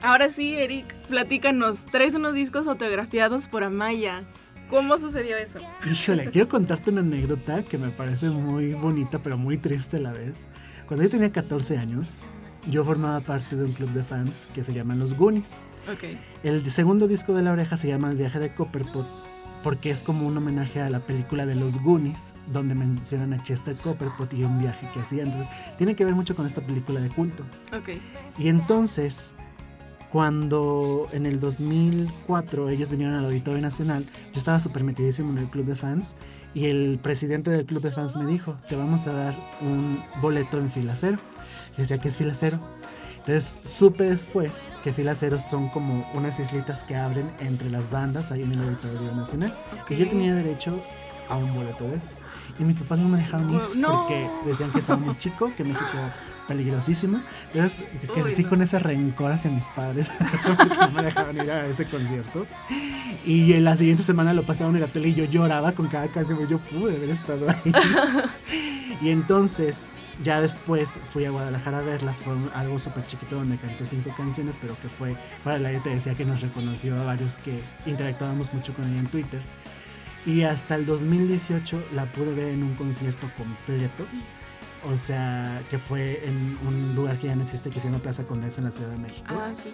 Ahora 0.00 0.30
sí, 0.30 0.54
Eric, 0.54 0.94
platícanos. 1.08 1.84
Traes 1.84 2.14
unos 2.14 2.32
discos 2.32 2.66
autografiados 2.66 3.48
por 3.48 3.64
Amaya. 3.64 4.24
¿Cómo 4.70 4.96
sucedió 4.96 5.36
eso? 5.36 5.58
Híjole, 5.90 6.30
quiero 6.30 6.48
contarte 6.48 6.90
una 6.90 7.02
anécdota 7.02 7.62
que 7.62 7.76
me 7.76 7.90
parece 7.90 8.30
muy 8.30 8.72
bonita, 8.72 9.18
pero 9.18 9.36
muy 9.36 9.58
triste 9.58 9.98
a 9.98 10.00
la 10.00 10.12
vez. 10.12 10.34
Cuando 10.86 11.04
yo 11.04 11.10
tenía 11.10 11.30
14 11.30 11.76
años, 11.76 12.20
yo 12.66 12.82
formaba 12.82 13.20
parte 13.20 13.56
de 13.56 13.64
un 13.66 13.72
club 13.72 13.90
de 13.90 14.04
fans 14.04 14.50
que 14.54 14.64
se 14.64 14.72
llaman 14.72 14.98
Los 14.98 15.14
Goonies. 15.14 15.60
Ok. 15.90 16.18
El 16.42 16.70
segundo 16.70 17.08
disco 17.08 17.34
de 17.34 17.42
la 17.42 17.52
oreja 17.52 17.76
se 17.76 17.88
llama 17.88 18.10
El 18.10 18.16
viaje 18.16 18.38
de 18.38 18.54
Copperpot 18.54 19.06
porque 19.62 19.90
es 19.90 20.02
como 20.02 20.26
un 20.26 20.36
homenaje 20.36 20.80
a 20.80 20.90
la 20.90 21.00
película 21.00 21.46
de 21.46 21.54
los 21.54 21.80
Goonies, 21.80 22.34
donde 22.52 22.74
mencionan 22.74 23.32
a 23.32 23.42
Chester 23.42 23.76
Copperpot 23.76 24.32
y 24.34 24.44
un 24.44 24.58
viaje 24.60 24.88
que 24.92 25.00
hacía. 25.00 25.22
Entonces, 25.22 25.48
tiene 25.78 25.94
que 25.94 26.04
ver 26.04 26.14
mucho 26.14 26.34
con 26.34 26.46
esta 26.46 26.60
película 26.60 27.00
de 27.00 27.08
culto. 27.08 27.44
Y 28.38 28.48
entonces, 28.48 29.34
cuando 30.10 31.06
en 31.12 31.26
el 31.26 31.40
2004 31.40 32.68
ellos 32.70 32.90
vinieron 32.90 33.14
al 33.16 33.24
Auditorio 33.24 33.60
Nacional, 33.60 34.04
yo 34.04 34.38
estaba 34.38 34.60
súper 34.60 34.84
metidísimo 34.84 35.30
en 35.30 35.38
el 35.38 35.46
club 35.46 35.66
de 35.66 35.76
fans 35.76 36.16
y 36.54 36.66
el 36.66 36.98
presidente 37.02 37.50
del 37.50 37.64
club 37.64 37.82
de 37.82 37.92
fans 37.92 38.16
me 38.16 38.26
dijo, 38.26 38.56
te 38.68 38.76
vamos 38.76 39.06
a 39.06 39.12
dar 39.12 39.34
un 39.60 40.02
boleto 40.20 40.58
en 40.58 40.70
fila 40.70 40.96
cero. 40.96 41.18
Yo 41.70 41.78
decía, 41.78 41.98
¿qué 41.98 42.08
es 42.08 42.16
fila 42.16 42.34
cero? 42.34 42.60
Entonces 43.26 43.58
supe 43.64 44.04
después 44.04 44.74
que 44.82 44.92
fila 44.92 45.14
cero 45.14 45.38
son 45.38 45.68
como 45.68 46.04
unas 46.14 46.40
islitas 46.40 46.82
que 46.82 46.96
abren 46.96 47.30
entre 47.38 47.70
las 47.70 47.90
bandas 47.90 48.32
ahí 48.32 48.42
en 48.42 48.52
el 48.52 48.60
Auditorio 48.60 49.12
Nacional. 49.14 49.56
Y 49.88 49.96
yo 49.96 50.04
Ok. 50.04 50.10
tenía 50.10 50.34
derecho 50.34 50.82
a 51.28 51.36
un 51.36 51.54
boleto 51.54 51.84
de 51.84 51.96
esos. 51.96 52.18
Y 52.58 52.64
mis 52.64 52.76
papás 52.76 52.98
no 52.98 53.08
me 53.08 53.18
dejaban 53.18 53.48
ir 53.50 53.60
no. 53.76 54.00
porque 54.00 54.28
decían 54.44 54.72
que 54.72 54.80
estábamos 54.80 55.16
chico, 55.18 55.52
que 55.56 55.62
México 55.62 55.84
peligrosísimo. 56.48 57.22
Entonces 57.54 57.84
crecí 58.12 58.42
no. 58.42 58.48
con 58.48 58.62
ese 58.62 58.78
rencor 58.80 59.30
hacia 59.30 59.50
mis 59.52 59.64
padres 59.68 60.10
porque 60.56 60.74
no 60.76 60.90
me 60.90 61.02
dejaban 61.04 61.36
ir 61.36 61.50
a 61.50 61.66
ese 61.66 61.86
concierto. 61.86 62.44
Y 63.24 63.52
en 63.52 63.64
la 63.64 63.76
siguiente 63.76 64.02
semana 64.02 64.34
lo 64.34 64.42
pasaban 64.42 64.74
en 64.74 64.80
la 64.80 64.88
tele 64.88 65.10
y 65.10 65.14
yo 65.14 65.24
lloraba 65.26 65.72
con 65.72 65.86
cada 65.86 66.08
canción. 66.08 66.46
Yo 66.48 66.58
pude 66.58 66.96
haber 66.96 67.10
estado 67.10 67.48
ahí. 67.48 67.72
y 69.00 69.10
entonces, 69.10 69.90
ya 70.22 70.40
después 70.40 70.98
fui 71.04 71.24
a 71.24 71.30
Guadalajara 71.30 71.78
a 71.78 71.82
verla. 71.82 72.12
Fue 72.12 72.34
algo 72.54 72.78
súper 72.78 73.06
chiquito 73.06 73.36
donde 73.36 73.56
cantó 73.56 73.84
cinco 73.84 74.14
canciones, 74.16 74.56
pero 74.60 74.76
que 74.80 74.88
fue 74.88 75.16
para 75.42 75.58
la 75.58 75.70
te 75.82 75.90
decía 75.90 76.14
que 76.14 76.24
nos 76.24 76.40
reconoció 76.40 77.00
a 77.00 77.04
varios 77.04 77.38
que 77.38 77.60
interactuábamos 77.86 78.52
mucho 78.52 78.74
con 78.74 78.84
ella 78.90 79.00
en 79.00 79.06
Twitter. 79.06 79.40
Y 80.24 80.42
hasta 80.42 80.76
el 80.76 80.86
2018 80.86 81.82
la 81.94 82.10
pude 82.12 82.32
ver 82.32 82.48
en 82.48 82.62
un 82.62 82.74
concierto 82.74 83.28
completo. 83.36 84.06
O 84.84 84.96
sea, 84.96 85.62
que 85.70 85.78
fue 85.78 86.26
en 86.26 86.58
un 86.66 86.94
lugar 86.94 87.16
que 87.18 87.28
ya 87.28 87.36
no 87.36 87.42
existe, 87.42 87.70
que 87.70 87.80
se 87.80 87.86
llama 87.86 88.02
Plaza 88.02 88.24
Condesa 88.24 88.60
en 88.60 88.64
la 88.64 88.72
Ciudad 88.72 88.90
de 88.90 88.98
México. 88.98 89.26
Ah, 89.30 89.52
sí. 89.60 89.72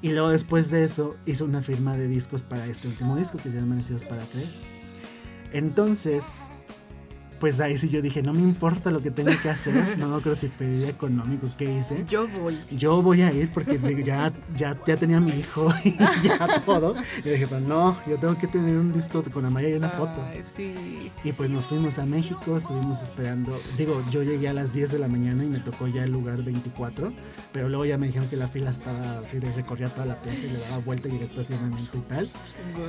Y 0.00 0.12
luego 0.12 0.30
después 0.30 0.70
de 0.70 0.84
eso 0.84 1.16
hizo 1.26 1.44
una 1.44 1.60
firma 1.60 1.96
de 1.96 2.06
discos 2.06 2.42
para 2.42 2.64
este 2.66 2.88
último 2.88 3.16
disco 3.16 3.36
que 3.36 3.50
se 3.50 3.56
llama 3.56 3.74
Nacidos 3.74 4.04
para 4.04 4.22
Creer. 4.26 4.48
Entonces, 5.52 6.48
pues 7.40 7.60
ahí 7.60 7.78
sí 7.78 7.88
yo 7.88 8.02
dije, 8.02 8.22
no 8.22 8.32
me 8.32 8.40
importa 8.40 8.90
lo 8.90 9.02
que 9.02 9.10
tenga 9.10 9.36
que 9.40 9.48
hacer, 9.48 9.98
no 9.98 10.16
acuerdo 10.16 10.36
si 10.36 10.48
pedí 10.48 10.84
económico, 10.84 11.48
¿qué 11.56 11.64
hice? 11.64 12.04
Yo 12.08 12.26
voy. 12.28 12.58
Yo 12.70 13.02
voy 13.02 13.22
a 13.22 13.32
ir 13.32 13.50
porque 13.52 13.78
ya, 14.04 14.32
ya, 14.56 14.78
ya 14.86 14.96
tenía 14.96 15.20
mi 15.20 15.32
hijo 15.32 15.72
y 15.84 15.96
ya 15.96 16.62
todo. 16.64 16.94
Y 17.24 17.28
dije, 17.28 17.46
pero 17.46 17.60
no, 17.60 17.96
yo 18.06 18.16
tengo 18.18 18.36
que 18.38 18.46
tener 18.46 18.76
un 18.76 18.92
disco 18.92 19.22
con 19.32 19.44
Amaya 19.44 19.68
y 19.68 19.74
una 19.74 19.90
foto. 19.90 20.22
Ay, 20.22 20.42
sí. 20.56 21.10
Y 21.24 21.32
pues 21.32 21.50
nos 21.50 21.66
fuimos 21.66 21.98
a 21.98 22.06
México, 22.06 22.56
estuvimos 22.56 23.02
esperando. 23.02 23.58
Digo, 23.76 24.02
yo 24.10 24.22
llegué 24.22 24.48
a 24.48 24.52
las 24.52 24.72
10 24.72 24.92
de 24.92 24.98
la 24.98 25.08
mañana 25.08 25.44
y 25.44 25.48
me 25.48 25.60
tocó 25.60 25.86
ya 25.86 26.04
el 26.04 26.10
lugar 26.10 26.42
24, 26.42 27.12
pero 27.52 27.68
luego 27.68 27.84
ya 27.84 27.98
me 27.98 28.06
dijeron 28.06 28.28
que 28.28 28.36
la 28.36 28.48
fila 28.48 28.70
estaba 28.70 29.18
así, 29.18 29.38
recorría 29.38 29.88
toda 29.88 30.06
la 30.06 30.20
plaza 30.20 30.46
y 30.46 30.50
le 30.50 30.60
daba 30.60 30.78
vuelta 30.78 31.08
y 31.08 31.16
el 31.16 31.22
estacionamiento 31.22 31.96
y 31.96 32.00
tal. 32.00 32.28
Guau. 32.76 32.88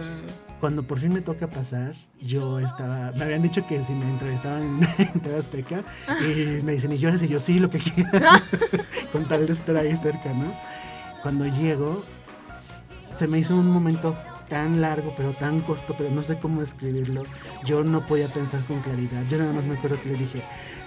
Cuando 0.60 0.84
por 0.84 1.00
fin 1.00 1.14
me 1.14 1.22
toca 1.22 1.48
pasar, 1.48 1.96
yo 2.20 2.60
estaba. 2.60 3.12
Me 3.14 3.24
habían 3.24 3.42
dicho 3.42 3.66
que 3.66 3.82
si 3.84 3.94
me 3.94 4.10
entrevistaban 4.10 4.39
en, 4.46 4.80
en 4.98 5.20
TV 5.20 5.38
Azteca 5.38 5.84
y 6.22 6.64
me 6.64 6.74
dicen, 6.74 6.92
¿y 6.92 6.98
lloras? 6.98 7.22
Y 7.24 7.28
yo, 7.28 7.40
sí, 7.40 7.60
lo 7.60 7.70
que 7.70 7.80
quieran. 7.80 8.24
Con 9.12 9.28
tal 9.28 9.48
de 9.48 9.54
estar 9.54 9.76
ahí 9.78 9.96
cerca, 9.96 10.34
¿no? 10.34 10.54
Cuando 11.22 11.46
llego, 11.46 12.04
se 13.12 13.28
me 13.28 13.40
hizo 13.40 13.56
un 13.56 13.70
momento 13.70 14.18
tan 14.50 14.82
largo, 14.82 15.14
pero 15.16 15.34
tan 15.34 15.62
corto, 15.62 15.96
pero 15.98 16.10
no 16.10 16.24
sé 16.24 16.40
cómo 16.40 16.62
describirlo. 16.62 17.24
Yo 17.66 17.84
no 17.84 18.06
podía 18.06 18.28
pensar 18.28 18.62
con 18.66 18.82
claridad. 18.82 19.24
Yo 19.30 19.38
nada 19.38 19.54
más 19.54 19.68
me 19.68 19.78
acuerdo 19.78 20.02
que 20.02 20.10
le 20.10 20.18
dije, 20.18 20.42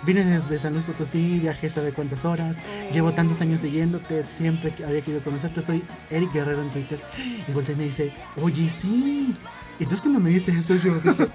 vine 0.05 0.25
desde 0.25 0.59
San 0.59 0.73
Luis 0.73 0.85
Potosí, 0.85 1.39
viajé 1.39 1.71
sabe 1.71 1.93
cuántas 1.93 2.25
horas, 2.25 2.57
llevo 2.93 3.13
tantos 3.13 3.41
años 3.41 3.61
siguiéndote, 3.61 4.25
siempre 4.27 4.75
había 4.85 5.01
querido 5.01 5.23
conocerte, 5.23 5.63
soy 5.63 5.85
Eric 6.11 6.33
Guerrero 6.33 6.63
en 6.63 6.71
Twitter. 6.71 7.01
Y 7.47 7.53
voltea 7.53 7.75
y 7.75 7.79
me 7.79 7.85
dice, 7.85 8.13
oye, 8.43 8.69
sí. 8.69 9.35
Y 9.79 9.85
entonces 9.85 10.01
cuando 10.01 10.21
me 10.21 10.31
dice 10.31 10.51
eso, 10.51 10.75
yo 10.75 10.95
dije, 10.95 11.29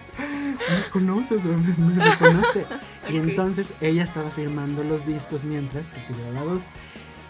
me 0.58 0.90
conoces, 0.92 1.44
me, 1.44 1.76
me 1.78 2.04
reconoce. 2.04 2.66
Y 3.10 3.16
entonces 3.16 3.82
ella 3.82 4.04
estaba 4.04 4.30
firmando 4.30 4.84
los 4.84 5.06
discos 5.06 5.46
mientras, 5.46 5.88
porque 5.88 6.14
llevaba 6.14 6.52
dos. 6.52 6.66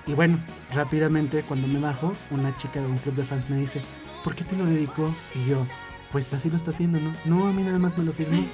Y 0.08 0.14
bueno, 0.14 0.38
rápidamente 0.74 1.44
cuando 1.44 1.68
me 1.68 1.80
bajo, 1.80 2.14
una 2.32 2.56
chica 2.58 2.80
de 2.80 2.88
un 2.88 2.98
club 2.98 3.14
de 3.14 3.24
fans 3.26 3.50
me 3.52 3.58
dice, 3.58 3.84
¿por 4.24 4.34
qué 4.36 4.44
te 4.44 4.56
lo 4.56 4.66
dedicó? 4.66 5.14
Y 5.36 5.50
yo, 5.50 5.68
pues 6.12 6.34
así 6.34 6.50
lo 6.50 6.58
está 6.58 6.72
haciendo, 6.72 7.00
¿no? 7.00 7.14
No, 7.26 7.48
a 7.48 7.54
mí 7.54 7.62
nada 7.62 7.78
más 7.78 7.98
me 7.98 8.06
lo 8.06 8.12
firmó. 8.12 8.48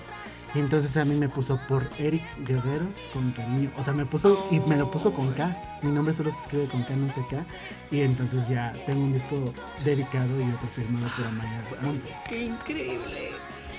Y 0.55 0.59
entonces 0.59 0.95
a 0.97 1.05
mí 1.05 1.15
me 1.15 1.30
puso 1.30 1.59
por 1.67 1.89
Eric 1.97 2.24
Guerrero 2.45 2.86
con 3.11 3.32
cariño. 3.32 3.71
O 3.76 3.82
sea, 3.82 3.93
me 3.93 4.05
puso 4.05 4.47
y 4.51 4.59
me 4.59 4.78
lo 4.78 4.91
puso 4.91 5.11
con 5.11 5.32
K. 5.34 5.80
Mi 5.82 5.91
nombre 5.91 6.13
solo 6.13 6.32
se 6.32 6.39
escribe 6.39 6.67
con 6.67 6.84
K, 6.84 6.95
no 6.95 7.11
sé 7.11 7.26
K. 7.28 7.43
Y 7.89 8.01
entonces 8.01 8.47
ya 8.47 8.71
tengo 8.86 9.03
un 9.03 9.13
disco 9.13 9.36
dedicado 9.84 10.39
y 10.39 10.51
otro 10.51 10.67
firmado 10.67 11.07
por 11.15 11.26
Amaya 11.26 11.63
Monte. 11.82 12.09
¡Qué 12.30 12.45
increíble! 12.45 13.32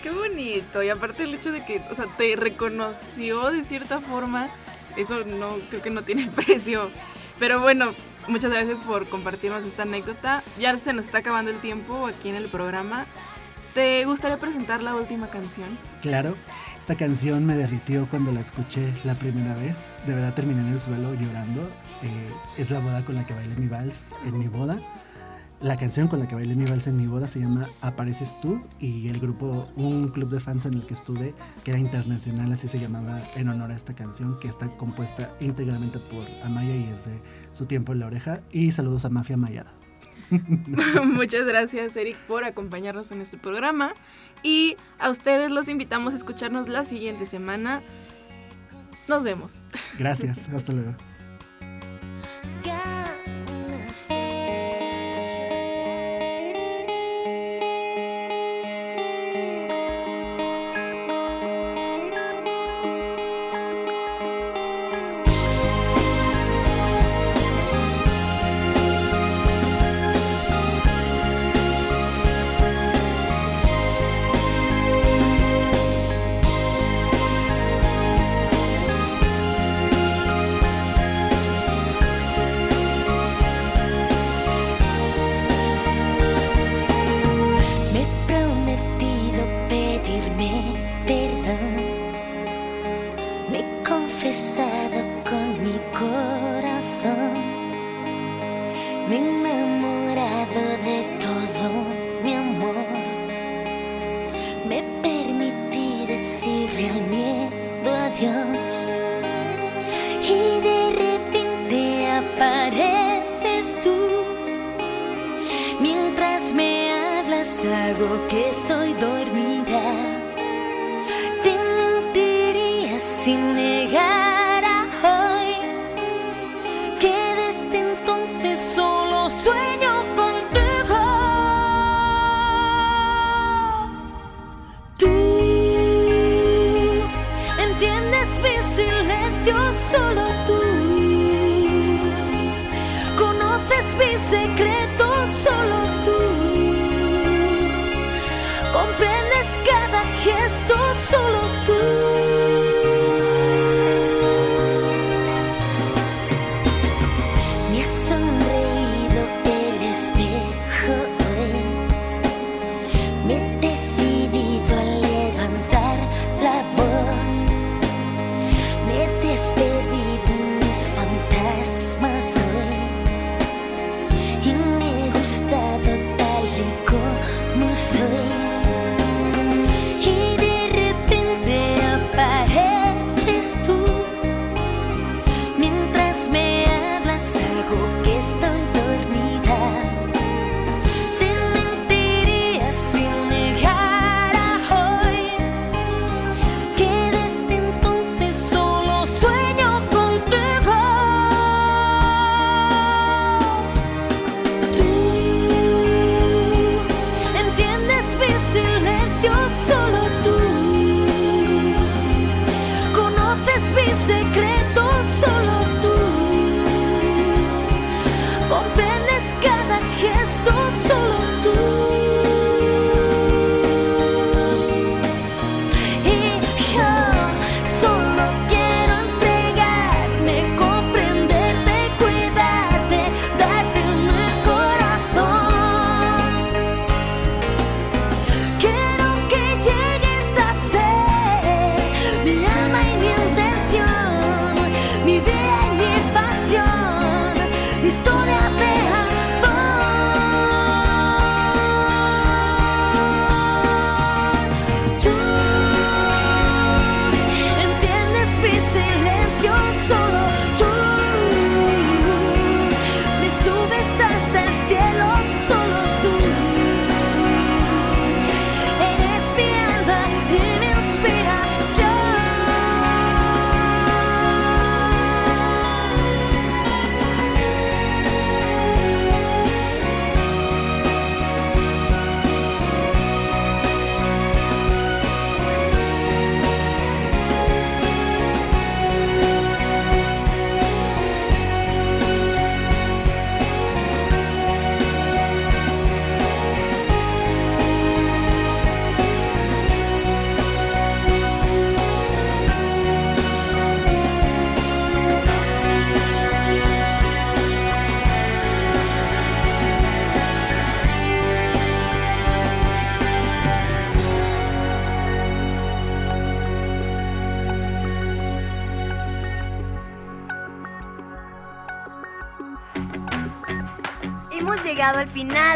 ¡Qué 0.05 0.11
bonito! 0.11 0.83
Y 0.83 0.91
aparte 0.91 1.23
el 1.23 1.35
hecho 1.35 1.51
de 1.51 1.65
que, 1.65 1.81
o 1.91 1.95
sea, 1.95 2.05
te 2.19 2.37
reconoció 2.37 3.51
de 3.51 3.65
cierta 3.65 4.03
forma, 4.03 4.51
eso 4.99 5.25
no, 5.25 5.57
creo 5.71 5.81
que 5.81 5.89
no 5.89 6.03
tiene 6.03 6.31
precio. 6.37 6.91
Pero 7.39 7.63
bueno, 7.63 7.93
muchas 8.29 8.51
gracias 8.51 8.77
por 8.81 9.09
compartirnos 9.09 9.65
esta 9.65 9.85
anécdota. 9.85 10.45
Ya 10.61 10.77
se 10.77 10.93
nos 10.93 11.07
está 11.07 11.19
acabando 11.19 11.51
el 11.51 11.59
tiempo 11.59 12.07
aquí 12.07 12.29
en 12.29 12.35
el 12.35 12.51
programa. 12.51 13.07
¿Te 13.73 14.05
gustaría 14.05 14.39
presentar 14.39 14.83
la 14.83 14.95
última 14.95 15.31
canción? 15.31 15.79
Claro, 16.03 16.35
esta 16.79 16.97
canción 16.97 17.47
me 17.47 17.57
derritió 17.57 18.07
cuando 18.11 18.31
la 18.31 18.41
escuché 18.41 18.93
la 19.05 19.15
primera 19.15 19.55
vez. 19.55 19.95
De 20.07 20.13
verdad 20.13 20.35
terminé 20.35 20.61
en 20.61 20.75
el 20.75 20.81
suelo 20.81 21.15
llorando. 21.15 21.63
Eh, 22.03 22.31
es 22.59 22.71
la 22.71 22.81
boda 22.81 23.03
con 23.07 23.15
la 23.15 23.25
que 23.25 23.33
bailé 23.33 23.57
mi 23.57 23.69
vals 23.69 24.15
en 24.27 24.39
mi 24.39 24.49
boda. 24.49 24.79
La 25.65 25.79
canción 25.79 26.09
con 26.09 26.19
la 26.19 26.29
que 26.29 26.35
bailé 26.35 26.55
mi 26.55 26.67
vals 26.67 26.89
en 26.89 26.99
mi 26.99 27.07
boda 27.07 27.27
se 27.27 27.41
llama 27.41 27.67
Apareces 27.81 28.39
tú 28.43 28.61
y 28.79 29.09
el 29.09 29.19
grupo, 29.19 29.67
un 29.77 30.09
club 30.09 30.29
de 30.29 30.39
fans 30.39 30.67
en 30.67 30.75
el 30.75 30.87
que 30.87 30.93
estuve, 30.93 31.35
que 31.65 31.71
era 31.71 31.81
internacional, 31.81 32.53
así 32.53 32.69
se 32.69 32.79
llamaba 32.79 33.23
en 33.35 33.49
honor 33.49 33.71
a 33.71 33.75
esta 33.75 33.95
canción, 33.95 34.39
que 34.39 34.47
está 34.47 34.69
compuesta 34.77 35.35
íntegramente 35.41 35.99
por 36.01 36.27
Amaya 36.45 36.77
y 36.77 36.83
es 36.93 37.07
de 37.07 37.19
su 37.53 37.65
tiempo 37.65 37.95
en 37.95 38.01
la 38.01 38.09
oreja. 38.09 38.43
Y 38.53 38.73
saludos 38.73 39.07
a 39.07 39.09
Mafia 39.09 39.39
Mayada. 39.39 39.73
Muchas 41.03 41.47
gracias, 41.47 41.97
Eric, 41.97 42.19
por 42.29 42.45
acompañarnos 42.45 43.11
en 43.11 43.23
este 43.23 43.39
programa. 43.39 43.95
Y 44.43 44.77
a 44.99 45.09
ustedes 45.09 45.51
los 45.51 45.71
invitamos 45.71 46.13
a 46.13 46.19
escucharnos 46.19 46.69
la 46.69 46.85
siguiente 46.85 47.25
semana. 47.25 47.81
Nos 49.09 49.25
vemos. 49.25 49.65
Gracias, 49.99 50.47
hasta 50.51 50.75
luego. 50.75 50.95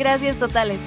Gracias 0.00 0.38
totales. 0.38 0.80